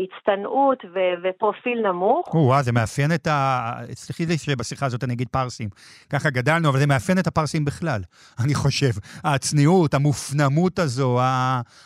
הצטנעות 0.03 0.85
ו- 0.93 1.13
ופרופיל 1.23 1.87
נמוך. 1.87 2.35
או, 2.35 2.53
זה 2.61 2.71
מאפיין 2.71 3.11
את 3.15 3.27
ה... 3.27 3.71
סליחי 3.91 4.25
לי 4.25 4.37
שבשיחה 4.37 4.85
הזאת 4.85 5.03
אני 5.03 5.13
אגיד 5.13 5.27
פרסים. 5.29 5.69
ככה 6.09 6.29
גדלנו, 6.29 6.69
אבל 6.69 6.79
זה 6.79 6.87
מאפיין 6.87 7.19
את 7.19 7.27
הפרסים 7.27 7.65
בכלל, 7.65 8.01
אני 8.43 8.53
חושב. 8.53 8.93
הצניעות, 9.23 9.93
המופנמות 9.93 10.79
הזו, 10.79 11.19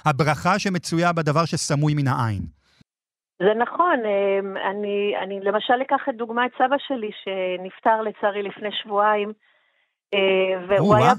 הברכה 0.05 0.59
שמצויה 0.59 1.13
בדבר 1.13 1.45
שסמוי 1.45 1.93
מן 1.93 2.07
העין. 2.07 2.41
זה 3.39 3.53
נכון, 3.59 3.99
אמ, 4.05 4.57
אני, 4.57 5.13
אני 5.23 5.39
למשל 5.39 5.73
אקח 5.81 6.09
את 6.09 6.17
דוגמא 6.17 6.41
את 6.45 6.51
סבא 6.57 6.75
שלי, 6.87 7.11
שנפטר 7.23 8.01
לצערי 8.01 8.43
לפני 8.43 8.69
שבועיים, 8.83 9.33
אה, 10.13 10.67
והוא 10.67 10.95
היה 10.95 11.13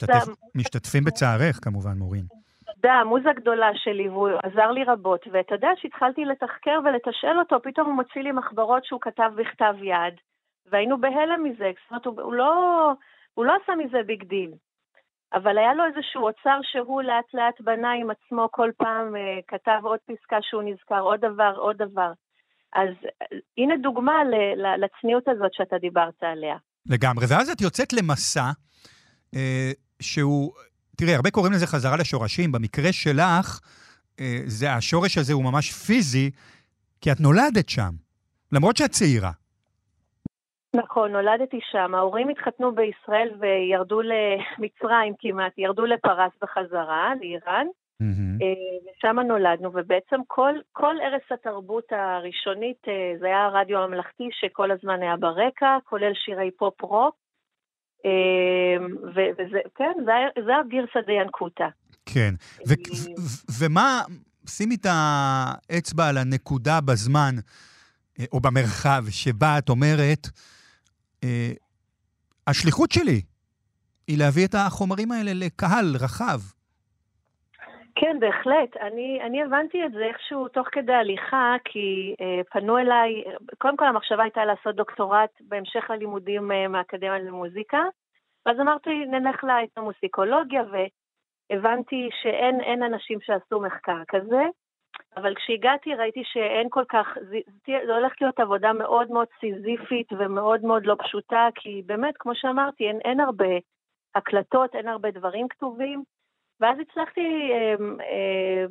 בעצם... 0.00 0.32
משתתפים 0.54 1.04
בצערך, 1.04 1.58
כמובן, 1.62 1.98
מורין. 1.98 2.24
תודה, 2.86 2.98
המוזה 2.98 3.28
גדולה 3.36 3.70
שלי, 3.74 4.08
והוא 4.08 4.28
עזר 4.42 4.70
לי 4.70 4.84
רבות. 4.84 5.20
ואתה 5.32 5.54
יודע 5.54 5.68
שהתחלתי 5.76 6.24
לתחקר 6.24 6.78
ולתשאל 6.84 7.38
אותו, 7.38 7.56
פתאום 7.62 7.86
הוא 7.86 7.94
מוציא 7.94 8.20
לי 8.22 8.32
מחברות 8.32 8.84
שהוא 8.84 9.00
כתב 9.00 9.30
בכתב 9.36 9.74
יד, 9.82 10.14
והיינו 10.70 11.00
בהלם 11.00 11.44
מזה. 11.44 11.70
זאת 11.80 11.90
אומרת, 11.90 12.06
הוא, 12.06 12.20
הוא, 12.22 12.34
לא, 12.34 12.52
הוא 13.34 13.44
לא 13.44 13.52
עשה 13.62 13.72
מזה 13.74 13.98
big 14.06 14.24
deal. 14.24 14.50
אבל 15.34 15.58
היה 15.58 15.74
לו 15.74 15.84
איזשהו 15.84 16.22
אוצר 16.22 16.58
שהוא 16.62 17.02
לאט 17.02 17.34
לאט 17.34 17.60
בנה 17.60 17.92
עם 17.92 18.10
עצמו, 18.10 18.48
כל 18.50 18.70
פעם 18.76 19.16
אה, 19.16 19.38
כתב 19.48 19.80
עוד 19.82 19.98
פסקה 20.06 20.36
שהוא 20.42 20.62
נזכר, 20.62 21.00
עוד 21.00 21.20
דבר, 21.20 21.52
עוד 21.56 21.76
דבר. 21.76 22.12
אז 22.74 22.88
אה, 23.04 23.38
הנה 23.58 23.76
דוגמה 23.76 24.16
לצניעות 24.78 25.28
הזאת 25.28 25.54
שאתה 25.54 25.78
דיברת 25.78 26.22
עליה. 26.22 26.56
לגמרי. 26.86 27.24
ואז 27.30 27.50
את 27.50 27.60
יוצאת 27.60 27.92
למסע 27.92 28.50
אה, 29.34 29.70
שהוא 30.00 30.52
תראי, 30.96 31.14
הרבה 31.14 31.30
קוראים 31.30 31.52
לזה 31.52 31.66
חזרה 31.66 31.96
לשורשים. 31.96 32.52
במקרה 32.52 32.92
שלך, 32.92 33.60
אה, 34.20 34.40
זה, 34.46 34.72
השורש 34.72 35.18
הזה 35.18 35.32
הוא 35.32 35.44
ממש 35.44 35.72
פיזי, 35.72 36.30
כי 37.00 37.12
את 37.12 37.20
נולדת 37.20 37.68
שם, 37.68 37.90
למרות 38.52 38.76
שאת 38.76 38.90
צעירה. 38.90 39.30
נכון, 40.76 41.12
נולדתי 41.12 41.60
שם. 41.70 41.94
ההורים 41.94 42.28
התחתנו 42.28 42.74
בישראל 42.74 43.28
וירדו 43.40 44.00
למצרים 44.02 45.14
כמעט, 45.18 45.52
ירדו 45.58 45.86
לפרס 45.86 46.32
בחזרה, 46.42 47.12
לאיראן. 47.20 47.66
Mm-hmm. 48.02 48.44
ושם 48.98 49.18
נולדנו, 49.18 49.70
ובעצם 49.74 50.16
כל, 50.26 50.52
כל 50.72 50.96
ערש 51.02 51.32
התרבות 51.32 51.84
הראשונית, 51.90 52.88
אה, 52.88 53.12
זה 53.20 53.26
היה 53.26 53.44
הרדיו 53.44 53.78
הממלכתי 53.78 54.28
שכל 54.32 54.70
הזמן 54.70 55.02
היה 55.02 55.16
ברקע, 55.16 55.76
כולל 55.84 56.12
שירי 56.14 56.50
פופ-רוק. 56.50 57.14
אמ, 58.06 58.96
וזה, 59.08 59.58
כן, 59.74 59.92
זה 60.46 60.52
הגרסא 60.56 61.06
דיינקותא. 61.06 61.68
כן, 62.06 62.34
ומה, 63.58 64.02
שימי 64.46 64.74
את 64.74 64.86
האצבע 64.90 66.08
על 66.08 66.18
הנקודה 66.18 66.80
בזמן, 66.80 67.34
אה, 68.20 68.24
או 68.32 68.40
במרחב, 68.40 69.04
שבה 69.10 69.58
את 69.58 69.68
אומרת, 69.68 70.28
אה, 71.24 71.52
השליחות 72.46 72.92
שלי 72.92 73.22
היא 74.08 74.18
להביא 74.18 74.46
את 74.46 74.54
החומרים 74.54 75.12
האלה 75.12 75.32
לקהל 75.34 75.96
רחב. 76.00 76.40
כן, 77.98 78.16
בהחלט. 78.20 78.76
אני, 78.76 79.20
אני 79.22 79.42
הבנתי 79.42 79.84
את 79.86 79.92
זה 79.92 80.04
איכשהו 80.04 80.48
תוך 80.48 80.68
כדי 80.72 80.92
הליכה, 80.92 81.56
כי 81.64 82.14
אה, 82.20 82.40
פנו 82.50 82.78
אליי, 82.78 83.24
קודם 83.58 83.76
כל 83.76 83.84
המחשבה 83.84 84.22
הייתה 84.22 84.44
לעשות 84.44 84.76
דוקטורט 84.76 85.30
בהמשך 85.40 85.90
ללימודים 85.90 86.52
אה, 86.52 86.68
מהאקדמיה 86.68 87.18
למוזיקה, 87.18 87.82
ואז 88.46 88.60
אמרתי, 88.60 88.90
נלך 88.90 89.44
לאתנומוסיקולוגיה, 89.44 90.62
והבנתי 91.50 92.08
שאין 92.22 92.82
אנשים 92.82 93.18
שעשו 93.20 93.60
מחקר 93.60 94.02
כזה. 94.08 94.42
אבל 95.16 95.34
כשהגעתי 95.34 95.94
ראיתי 95.94 96.22
שאין 96.24 96.66
כל 96.70 96.84
כך, 96.88 97.06
זה, 97.30 97.38
זה 97.86 97.94
הולך 97.94 98.12
להיות 98.20 98.40
עבודה 98.40 98.72
מאוד 98.72 99.10
מאוד 99.10 99.26
סיזיפית 99.40 100.12
ומאוד 100.12 100.64
מאוד 100.64 100.86
לא 100.86 100.96
פשוטה, 100.98 101.48
כי 101.54 101.82
באמת, 101.86 102.14
כמו 102.18 102.34
שאמרתי, 102.34 102.88
אין, 102.88 102.98
אין 103.04 103.20
הרבה 103.20 103.54
הקלטות, 104.14 104.74
אין 104.74 104.88
הרבה 104.88 105.10
דברים 105.10 105.48
כתובים, 105.48 106.02
ואז 106.60 106.76
הצלחתי 106.80 107.20
אה, 107.52 107.74
אה, 108.00 108.64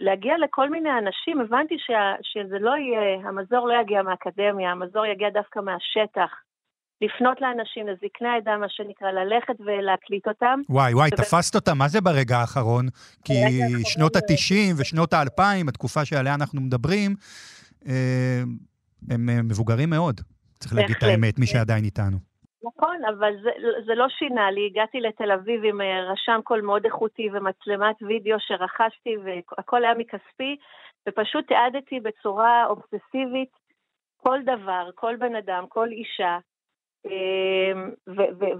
להגיע 0.00 0.34
לכל 0.44 0.70
מיני 0.70 0.90
אנשים, 0.98 1.40
הבנתי 1.40 1.74
שה, 1.78 2.14
שזה 2.22 2.58
לא 2.58 2.70
יהיה, 2.70 3.28
המזור 3.28 3.68
לא 3.68 3.74
יגיע 3.82 4.02
מהאקדמיה, 4.02 4.70
המזור 4.70 5.06
יגיע 5.06 5.30
דווקא 5.30 5.58
מהשטח. 5.58 6.30
לפנות 7.00 7.40
לאנשים, 7.40 7.86
לזקני 7.88 8.28
העדה, 8.28 8.56
מה 8.56 8.66
שנקרא, 8.68 9.10
ללכת 9.10 9.54
ולהקליט 9.60 10.28
אותם. 10.28 10.60
וואי, 10.68 10.94
וואי, 10.94 11.08
ובא... 11.12 11.16
תפסת 11.16 11.54
אותם, 11.54 11.78
מה 11.78 11.88
זה 11.88 12.00
ברגע 12.00 12.36
האחרון? 12.36 12.88
כי 13.24 13.32
שנות 13.84 14.16
ה-90 14.16 14.80
ושנות 14.80 15.12
ה-2000, 15.12 15.68
התקופה 15.68 16.04
שעליה 16.04 16.34
אנחנו 16.34 16.60
מדברים, 16.60 17.14
אה, 17.88 18.42
הם 19.10 19.48
מבוגרים 19.48 19.90
מאוד. 19.90 20.20
צריך 20.58 20.74
להגיד 20.74 20.96
את 20.96 21.02
האמת, 21.02 21.38
מי 21.38 21.46
שעדיין 21.46 21.84
איתנו. 21.84 22.33
נכון, 22.64 23.04
אבל 23.04 23.34
זה, 23.42 23.50
זה 23.86 23.94
לא 23.94 24.08
שינה 24.08 24.50
לי. 24.50 24.66
הגעתי 24.66 25.00
לתל 25.00 25.32
אביב 25.32 25.64
עם 25.64 25.80
אה, 25.80 26.12
רשם 26.12 26.40
קול 26.44 26.60
מאוד 26.60 26.84
איכותי 26.84 27.28
ומצלמת 27.32 27.96
וידאו 28.02 28.40
שרכשתי, 28.40 29.16
והכל 29.24 29.84
היה 29.84 29.94
מכספי, 29.94 30.56
ופשוט 31.08 31.46
תיעדתי 31.46 32.00
בצורה 32.00 32.66
אובססיבית 32.66 33.50
כל 34.16 34.38
דבר, 34.42 34.90
כל 34.94 35.16
בן 35.16 35.34
אדם, 35.36 35.64
כל 35.68 35.88
אישה, 35.88 36.38
אמ, 37.06 37.90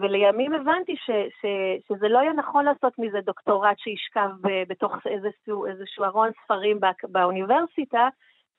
ולימים 0.00 0.54
הבנתי 0.54 0.96
ש, 0.96 1.10
ש, 1.10 1.46
שזה 1.88 2.08
לא 2.08 2.18
יהיה 2.18 2.32
נכון 2.32 2.64
לעשות 2.64 2.92
מזה 2.98 3.20
דוקטורט 3.20 3.78
שישכב 3.78 4.30
בתוך 4.68 4.92
איזשהו, 5.06 5.66
איזשהו 5.66 6.04
ארון 6.04 6.30
ספרים 6.44 6.80
באוניברסיטה, 7.04 8.08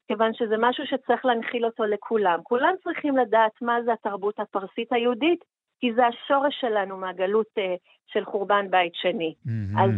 כיוון 0.07 0.33
שזה 0.33 0.55
משהו 0.59 0.83
שצריך 0.87 1.25
להנחיל 1.25 1.65
אותו 1.65 1.83
לכולם. 1.85 2.39
כולם 2.43 2.73
צריכים 2.83 3.17
לדעת 3.17 3.61
מה 3.61 3.81
זה 3.85 3.93
התרבות 3.93 4.39
הפרסית 4.39 4.93
היהודית, 4.93 5.43
כי 5.79 5.93
זה 5.93 6.07
השורש 6.07 6.55
שלנו 6.61 6.97
מהגלות 6.97 7.47
אה, 7.57 7.75
של 8.07 8.25
חורבן 8.25 8.71
בית 8.71 8.95
שני. 8.95 9.33
Mm-hmm. 9.47 9.81
אז 9.81 9.91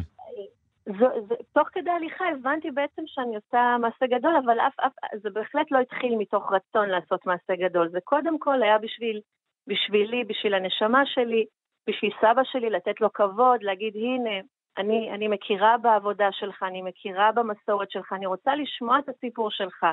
זו, 0.99 1.07
זו, 1.27 1.35
תוך 1.53 1.67
כדי 1.71 1.89
הליכה 1.91 2.25
הבנתי 2.29 2.71
בעצם 2.71 3.01
שאני 3.05 3.35
עושה 3.35 3.77
מעשה 3.81 4.07
גדול, 4.07 4.35
אבל 4.45 4.59
אף, 4.59 4.79
אף, 4.79 4.91
זה 5.23 5.29
בהחלט 5.29 5.71
לא 5.71 5.79
התחיל 5.79 6.15
מתוך 6.17 6.53
רצון 6.53 6.89
לעשות 6.89 7.25
מעשה 7.25 7.55
גדול. 7.55 7.89
זה 7.89 7.99
קודם 8.03 8.39
כל 8.39 8.63
היה 8.63 8.77
בשביל 8.77 9.21
בשבילי, 9.67 10.23
בשביל 10.23 10.53
הנשמה 10.53 11.05
שלי, 11.05 11.45
בשביל 11.87 12.11
סבא 12.21 12.41
שלי, 12.43 12.69
לתת 12.69 13.01
לו 13.01 13.13
כבוד, 13.13 13.63
להגיד, 13.63 13.95
הנה, 13.95 14.39
אני, 14.77 15.11
אני 15.11 15.27
מכירה 15.27 15.77
בעבודה 15.77 16.31
שלך, 16.31 16.63
אני 16.63 16.81
מכירה 16.81 17.31
במסורת 17.31 17.91
שלך, 17.91 18.13
אני 18.13 18.25
רוצה 18.25 18.55
לשמוע 18.55 18.99
את 18.99 19.09
הסיפור 19.09 19.51
שלך. 19.51 19.85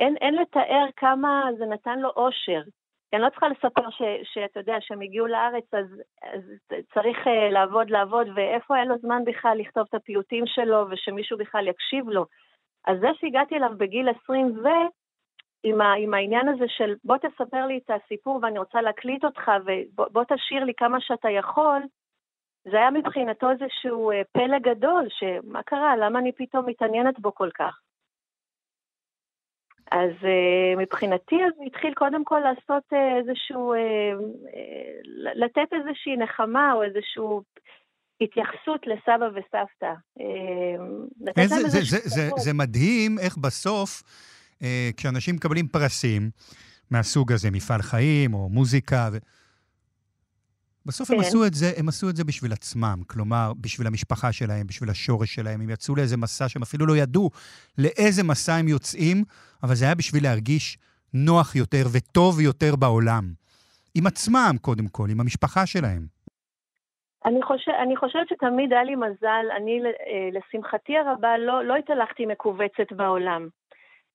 אין, 0.00 0.16
אין 0.16 0.34
לתאר 0.34 0.86
כמה 0.96 1.42
זה 1.58 1.66
נתן 1.66 1.98
לו 1.98 2.08
אושר. 2.16 2.62
כי 3.10 3.16
אני 3.16 3.22
לא 3.22 3.30
צריכה 3.30 3.48
לספר 3.48 3.90
ש, 3.90 4.02
שאתה 4.32 4.60
יודע, 4.60 4.76
שהם 4.80 5.00
הגיעו 5.00 5.26
לארץ, 5.26 5.74
אז, 5.74 6.02
אז 6.22 6.42
צריך 6.94 7.18
uh, 7.26 7.52
לעבוד, 7.52 7.90
לעבוד, 7.90 8.26
ואיפה 8.34 8.76
אין 8.78 8.88
לו 8.88 8.98
זמן 8.98 9.24
בכלל 9.24 9.58
לכתוב 9.58 9.86
את 9.88 9.94
הפיוטים 9.94 10.44
שלו, 10.46 10.86
ושמישהו 10.90 11.38
בכלל 11.38 11.68
יקשיב 11.68 12.08
לו. 12.08 12.26
אז 12.86 13.00
זה 13.00 13.08
שהגעתי 13.14 13.56
אליו 13.56 13.70
בגיל 13.78 14.08
20 14.24 14.46
ו... 14.46 14.68
עם, 15.62 15.80
ה, 15.80 15.92
עם 15.92 16.14
העניין 16.14 16.48
הזה 16.48 16.64
של 16.68 16.94
בוא 17.04 17.16
תספר 17.16 17.66
לי 17.66 17.80
את 17.84 17.90
הסיפור 17.90 18.38
ואני 18.42 18.58
רוצה 18.58 18.80
להקליט 18.80 19.24
אותך 19.24 19.50
ובוא 19.64 20.24
תשאיר 20.24 20.64
לי 20.64 20.72
כמה 20.76 21.00
שאתה 21.00 21.30
יכול, 21.30 21.82
זה 22.64 22.76
היה 22.76 22.90
מבחינתו 22.90 23.50
איזשהו 23.50 24.10
אה, 24.10 24.22
פלא 24.32 24.58
גדול, 24.58 25.08
שמה 25.08 25.62
קרה, 25.62 25.96
למה 25.96 26.18
אני 26.18 26.32
פתאום 26.32 26.66
מתעניינת 26.66 27.20
בו 27.20 27.34
כל 27.34 27.50
כך? 27.54 27.80
אז 29.92 30.10
uh, 30.20 30.78
מבחינתי 30.78 31.36
אז 31.44 31.52
התחיל 31.66 31.94
קודם 31.94 32.24
כל 32.24 32.40
לעשות 32.40 32.82
uh, 32.92 32.96
איזשהו, 33.18 33.74
לתת 35.34 35.68
איזושהי 35.72 36.16
נחמה 36.16 36.72
או 36.72 36.82
איזושהי 36.82 37.22
התייחסות 38.20 38.86
לסבא 38.86 39.28
וסבתא. 39.34 39.92
איזה, 41.36 41.56
זה, 41.68 41.68
זה, 41.68 41.98
זה, 42.04 42.28
זה, 42.36 42.52
מדהים 42.54 43.18
איך 43.18 43.36
בסוף 43.36 44.02
אה, 44.62 44.90
כשאנשים 44.96 45.34
מקבלים 45.34 45.68
פרסים 45.68 46.30
מהסוג 46.90 47.32
הזה, 47.32 47.50
מפעל 47.50 47.82
חיים 47.82 48.34
או 48.34 48.48
מוזיקה, 48.48 49.08
ו... 49.12 49.18
בסוף 50.86 51.08
כן. 51.08 51.14
הם 51.14 51.20
עשו 51.20 51.46
את 51.46 51.54
זה, 51.54 51.66
הם 51.76 51.88
עשו 51.88 52.10
את 52.10 52.16
זה 52.16 52.24
בשביל 52.24 52.52
עצמם, 52.52 53.02
כלומר, 53.06 53.52
בשביל 53.60 53.86
המשפחה 53.86 54.32
שלהם, 54.32 54.66
בשביל 54.66 54.90
השורש 54.90 55.34
שלהם. 55.34 55.60
הם 55.60 55.70
יצאו 55.70 55.96
לאיזה 55.96 56.16
מסע 56.16 56.48
שהם 56.48 56.62
אפילו 56.62 56.86
לא 56.86 56.96
ידעו 56.96 57.30
לאיזה 57.78 58.22
מסע 58.24 58.54
הם 58.54 58.68
יוצאים, 58.68 59.24
אבל 59.62 59.74
זה 59.74 59.84
היה 59.84 59.94
בשביל 59.94 60.22
להרגיש 60.22 60.78
נוח 61.14 61.56
יותר 61.56 61.84
וטוב 61.92 62.40
יותר 62.40 62.76
בעולם. 62.76 63.24
עם 63.94 64.06
עצמם, 64.06 64.54
קודם 64.60 64.86
כל, 64.88 65.06
עם 65.10 65.20
המשפחה 65.20 65.66
שלהם. 65.66 66.02
אני, 67.24 67.42
חושב, 67.42 67.70
אני 67.70 67.96
חושבת 67.96 68.28
שתמיד 68.28 68.72
היה 68.72 68.84
לי 68.84 68.94
מזל, 68.94 69.46
אני, 69.56 69.80
אה, 69.84 70.28
לשמחתי 70.32 70.96
הרבה, 70.96 71.38
לא, 71.38 71.64
לא 71.64 71.76
התהלכתי 71.76 72.26
מכווצת 72.26 72.92
בעולם. 72.92 73.48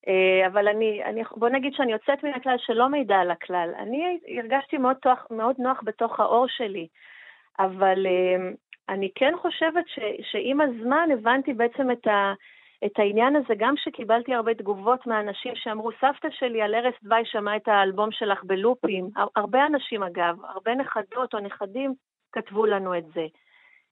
אה, 0.07 0.47
אבל 0.47 0.67
אני, 0.67 1.03
אני, 1.03 1.21
בוא 1.35 1.49
נגיד 1.49 1.73
שאני 1.73 1.91
יוצאת 1.91 2.23
מן 2.23 2.33
הכלל 2.33 2.55
שלא 2.57 2.89
מעידה 2.89 3.15
על 3.15 3.31
הכלל. 3.31 3.69
אני 3.77 4.19
הרגשתי 4.37 4.77
מאוד, 4.77 4.95
תוח, 4.95 5.27
מאוד 5.31 5.55
נוח 5.59 5.81
בתוך 5.83 6.19
האור 6.19 6.47
שלי, 6.47 6.87
אבל 7.59 8.05
אה, 8.07 8.49
אני 8.89 9.09
כן 9.15 9.33
חושבת 9.41 9.87
ש, 9.87 9.99
שעם 10.31 10.61
הזמן 10.61 11.09
הבנתי 11.13 11.53
בעצם 11.53 11.91
את, 11.91 12.07
ה, 12.07 12.33
את 12.85 12.99
העניין 12.99 13.35
הזה, 13.35 13.53
גם 13.57 13.73
שקיבלתי 13.77 14.33
הרבה 14.33 14.53
תגובות 14.53 15.07
מאנשים 15.07 15.55
שאמרו, 15.55 15.91
סבתא 16.01 16.27
שלי 16.31 16.61
על 16.61 16.75
ערש 16.75 16.95
דווי 17.03 17.25
שמעה 17.25 17.55
את 17.55 17.67
האלבום 17.67 18.11
שלך 18.11 18.43
בלופים. 18.43 19.09
הרבה 19.35 19.65
אנשים 19.65 20.03
אגב, 20.03 20.35
הרבה 20.45 20.75
נכדות 20.75 21.33
או 21.33 21.39
נכדים 21.39 21.93
כתבו 22.31 22.65
לנו 22.65 22.97
את 22.97 23.05
זה. 23.05 23.25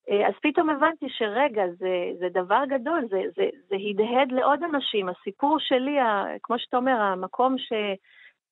אה, 0.10 0.28
אז 0.28 0.34
פתאום 0.42 0.70
הבנתי 0.70 1.06
שרגע, 1.10 1.64
זה, 1.78 2.12
זה 2.20 2.30
דבר 2.30 2.64
גדול, 2.68 3.08
זה, 3.10 3.22
זה, 3.36 3.50
זה 3.70 3.76
הדהד 3.90 4.32
לעוד 4.32 4.64
אנשים. 4.64 5.10
הסיפור 5.10 5.60
שלי, 5.60 6.00
ה, 6.00 6.26
כמו 6.44 6.60
שאתה 6.60 6.78
אומר, 6.78 7.02
המקום 7.02 7.58
ש, 7.58 7.74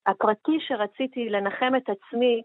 הפרטי 0.06 0.58
שרציתי 0.60 1.30
לנחם 1.30 1.74
את 1.78 1.90
עצמי, 1.90 2.42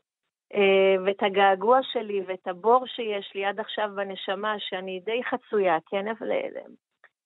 אה, 0.54 1.02
ואת 1.04 1.22
הגעגוע 1.22 1.78
שלי 1.82 2.22
ואת 2.26 2.46
הבור 2.46 2.86
שיש 2.86 3.32
לי 3.34 3.44
עד 3.44 3.60
עכשיו 3.60 3.90
בנשמה, 3.94 4.54
שאני 4.58 5.00
די 5.04 5.24
חצויה, 5.24 5.78
כן? 5.86 6.06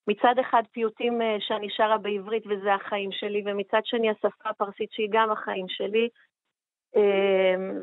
מצד 0.08 0.38
אחד 0.40 0.62
פיוטים 0.72 1.22
אה, 1.22 1.36
שאני 1.40 1.68
שרה 1.70 1.98
בעברית 1.98 2.46
וזה 2.46 2.74
החיים 2.74 3.12
שלי, 3.12 3.42
ומצד 3.46 3.80
שני 3.84 4.10
השפה 4.10 4.48
הפרסית 4.48 4.92
שהיא 4.92 5.08
גם 5.10 5.30
החיים 5.30 5.66
שלי, 5.68 6.08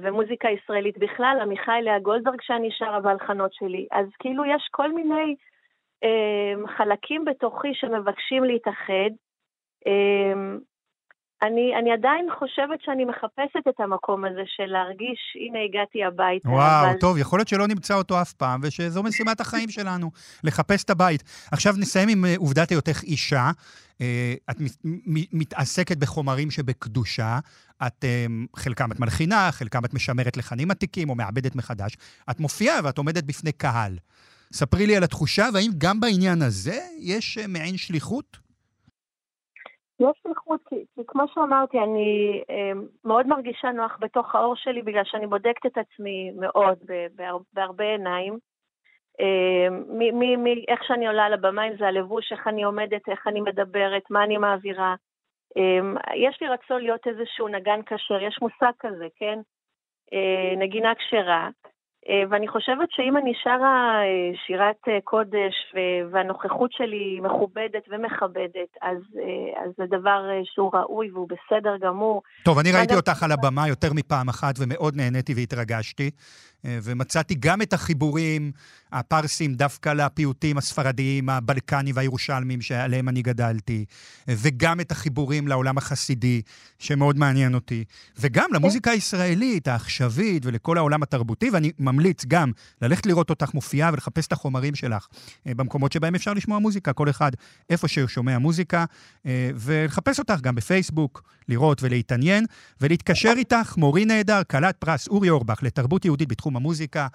ומוזיקה 0.07 0.49
ישראלית 0.49 0.97
בכלל, 0.97 1.37
עמיחי 1.41 1.79
לאה 1.81 1.99
גולדברג 1.99 2.41
שאני 2.41 2.71
שרה 2.71 2.99
בהלחנות 2.99 3.53
שלי. 3.53 3.87
אז 3.91 4.05
כאילו 4.19 4.45
יש 4.45 4.67
כל 4.71 4.91
מיני 4.91 5.35
אמ, 6.03 6.67
חלקים 6.67 7.25
בתוכי 7.25 7.73
שמבקשים 7.73 8.43
להתאחד. 8.43 9.09
אמ, 9.85 10.59
אני, 11.41 11.75
אני 11.79 11.91
עדיין 11.91 12.27
חושבת 12.39 12.79
שאני 12.81 13.05
מחפשת 13.05 13.67
את 13.69 13.79
המקום 13.79 14.25
הזה 14.25 14.41
של 14.45 14.65
להרגיש, 14.65 15.19
הנה 15.35 15.59
הגעתי 15.69 16.03
הביתה. 16.03 16.49
וואו, 16.49 16.89
אבל... 16.89 16.99
טוב, 16.99 17.17
יכול 17.17 17.39
להיות 17.39 17.47
שלא 17.47 17.67
נמצא 17.67 17.93
אותו 17.93 18.21
אף 18.21 18.33
פעם, 18.33 18.59
ושזו 18.63 19.03
משימת 19.03 19.41
החיים 19.41 19.69
שלנו, 19.69 20.11
לחפש 20.43 20.83
את 20.83 20.89
הבית. 20.89 21.23
עכשיו 21.51 21.73
נסיים 21.77 22.09
עם 22.09 22.25
אה, 22.25 22.35
עובדת 22.37 22.69
היותך 22.69 23.03
אישה. 23.03 23.51
אה, 24.01 24.33
את 24.51 24.55
מתעסקת 25.33 25.97
בחומרים 25.97 26.51
שבקדושה, 26.51 27.39
את 27.87 28.03
אה, 28.03 28.25
חלקם 28.55 28.91
את 28.91 28.99
מלחינה, 28.99 29.49
חלקם 29.51 29.85
את 29.85 29.93
משמרת 29.93 30.37
לחנים 30.37 30.71
עתיקים 30.71 31.09
או 31.09 31.15
מעבדת 31.15 31.55
מחדש. 31.55 31.97
את 32.31 32.39
מופיעה 32.39 32.79
ואת 32.83 32.97
עומדת 32.97 33.23
בפני 33.23 33.51
קהל. 33.51 33.97
ספרי 34.53 34.87
לי 34.87 34.97
על 34.97 35.03
התחושה, 35.03 35.47
והאם 35.53 35.71
גם 35.77 35.99
בעניין 35.99 36.41
הזה 36.41 36.79
יש 36.99 37.37
מעין 37.47 37.77
שליחות? 37.77 38.46
יש 39.99 40.19
שליחות, 40.23 40.61
כי, 40.69 40.85
כי 40.95 41.01
כמו 41.07 41.23
שאמרתי, 41.33 41.79
אני 41.79 42.41
אה, 42.49 42.71
מאוד 43.05 43.27
מרגישה 43.27 43.71
נוח 43.71 43.97
בתוך 43.99 44.35
האור 44.35 44.55
שלי, 44.55 44.81
בגלל 44.81 45.03
שאני 45.05 45.27
בודקת 45.27 45.65
את 45.65 45.77
עצמי 45.77 46.31
מאוד, 46.31 46.77
בהר, 47.15 47.37
בהרבה 47.53 47.83
עיניים. 47.83 48.37
אה, 49.19 49.67
מאיך 50.37 50.83
שאני 50.83 51.07
עולה 51.07 51.25
על 51.25 51.33
הבמה, 51.33 51.67
אם 51.67 51.77
זה 51.77 51.87
הלבוש, 51.87 52.31
איך 52.31 52.47
אני 52.47 52.63
עומדת, 52.63 53.09
איך 53.09 53.27
אני 53.27 53.41
מדברת, 53.41 54.03
מה 54.09 54.23
אני 54.23 54.37
מעבירה. 54.37 54.95
אה, 55.57 56.13
יש 56.15 56.41
לי 56.41 56.47
רצון 56.47 56.81
להיות 56.81 57.07
איזשהו 57.07 57.47
נגן 57.47 57.79
כשר, 57.85 58.21
יש 58.21 58.39
מושג 58.41 58.71
כזה, 58.79 59.07
כן? 59.15 59.39
נגינה 60.57 60.95
כשרה. 60.95 61.49
אה, 62.09 62.23
ואני 62.29 62.47
חושבת 62.47 62.87
שאם 62.91 63.17
אני 63.17 63.33
שרה 63.43 64.01
אה, 64.03 64.37
שירת 64.45 64.81
אה, 64.87 64.97
קודש 65.03 65.53
והנוכחות 66.11 66.71
שלי 66.73 67.19
מכובדת 67.23 67.83
ומכבדת, 67.89 68.71
אז, 68.81 68.97
אז 69.65 69.71
זה 69.77 69.83
דבר 69.85 70.21
שהוא 70.43 70.71
ראוי 70.73 71.11
והוא 71.11 71.27
בסדר 71.27 71.77
גמור. 71.77 72.21
טוב, 72.43 72.59
אני 72.59 72.71
ראיתי 72.71 72.95
אותך 72.95 73.23
על 73.23 73.31
הבמה 73.31 73.67
יותר 73.67 73.93
מפעם 73.93 74.29
אחת 74.29 74.55
ומאוד 74.59 74.95
נהניתי 74.95 75.33
והתרגשתי. 75.33 76.09
ומצאתי 76.63 77.35
גם 77.39 77.61
את 77.61 77.73
החיבורים 77.73 78.51
הפרסים 78.91 79.53
דווקא 79.53 79.89
לפיוטים 79.89 80.57
הספרדיים, 80.57 81.29
הבלקנים 81.29 81.95
והירושלמים 81.95 82.61
שעליהם 82.61 83.09
אני 83.09 83.21
גדלתי, 83.21 83.85
וגם 84.27 84.79
את 84.79 84.91
החיבורים 84.91 85.47
לעולם 85.47 85.77
החסידי, 85.77 86.41
שמאוד 86.79 87.17
מעניין 87.17 87.53
אותי, 87.53 87.83
וגם 88.19 88.49
למוזיקה 88.53 88.91
הישראלית, 88.91 89.67
העכשווית, 89.67 90.45
ולכל 90.45 90.77
העולם 90.77 91.03
התרבותי, 91.03 91.49
ואני 91.49 91.71
ממליץ 91.97 92.25
גם 92.25 92.51
ללכת 92.81 93.05
לראות 93.05 93.29
אותך 93.29 93.53
מופיעה 93.53 93.89
ולחפש 93.93 94.27
את 94.27 94.31
החומרים 94.31 94.75
שלך 94.75 95.07
אה, 95.47 95.51
במקומות 95.55 95.91
שבהם 95.91 96.15
אפשר 96.15 96.33
לשמוע 96.33 96.59
מוזיקה, 96.59 96.93
כל 96.93 97.09
אחד 97.09 97.31
איפה 97.69 97.87
שהוא 97.87 98.07
שומע 98.07 98.37
מוזיקה, 98.37 98.85
אה, 99.25 99.49
ולחפש 99.55 100.19
אותך 100.19 100.41
גם 100.41 100.55
בפייסבוק, 100.55 101.23
לראות 101.49 101.83
ולהתעניין, 101.83 102.45
ולהתקשר 102.81 103.33
איתך, 103.37 103.77
מורי 103.77 104.05
נהדר, 104.05 104.43
כלת 104.51 104.77
פרס 104.77 105.07
אורי 105.07 105.29
אורבך 105.29 105.63
לתרבות 105.63 106.05
יהודית 106.05 106.29
בתחום 106.29 106.55
המוזיקה. 106.55 107.07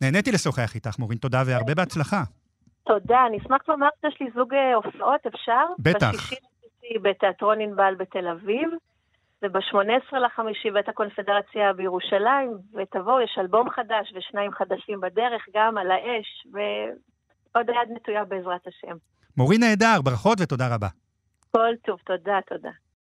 נהניתי 0.00 0.32
לשוחח 0.32 0.74
איתך, 0.74 0.98
מורין, 0.98 1.18
תודה 1.18 1.42
והרבה 1.46 1.74
בהצלחה. 1.74 2.22
תודה, 2.86 3.26
אני 3.28 3.38
אשמח 3.38 3.60
לומר 3.68 3.88
שיש 4.00 4.20
לי 4.20 4.26
זוג 4.34 4.54
אה, 4.54 4.74
הופעות, 4.74 5.20
אפשר? 5.26 5.64
בטח. 5.78 6.14
בשישי 6.14 6.98
בתיאטרון 7.02 7.60
ענבל 7.60 7.94
בתל 7.98 8.26
אביב, 8.28 8.68
וב-18 9.44 10.18
לחמישי 10.18 10.70
בית 10.70 10.88
הקונפדרציה 10.88 11.72
בירושלים, 11.72 12.50
ותבואו, 12.74 13.20
יש 13.20 13.36
אלבום 13.40 13.70
חדש 13.70 14.12
ושניים 14.16 14.52
חדשים 14.52 15.00
בדרך, 15.00 15.42
גם 15.54 15.78
על 15.78 15.90
האש, 15.90 16.46
ועוד 16.52 17.70
היד 17.70 17.96
נטויה 17.96 18.24
בעזרת 18.24 18.66
השם. 18.66 18.96
מורין 19.36 19.60
נהדר, 19.60 20.02
ברכות 20.02 20.40
ותודה 20.40 20.74
רבה. 20.74 20.88
כל 21.50 21.74
טוב, 21.84 21.98
תודה, 22.04 22.38
תודה. 22.46 22.70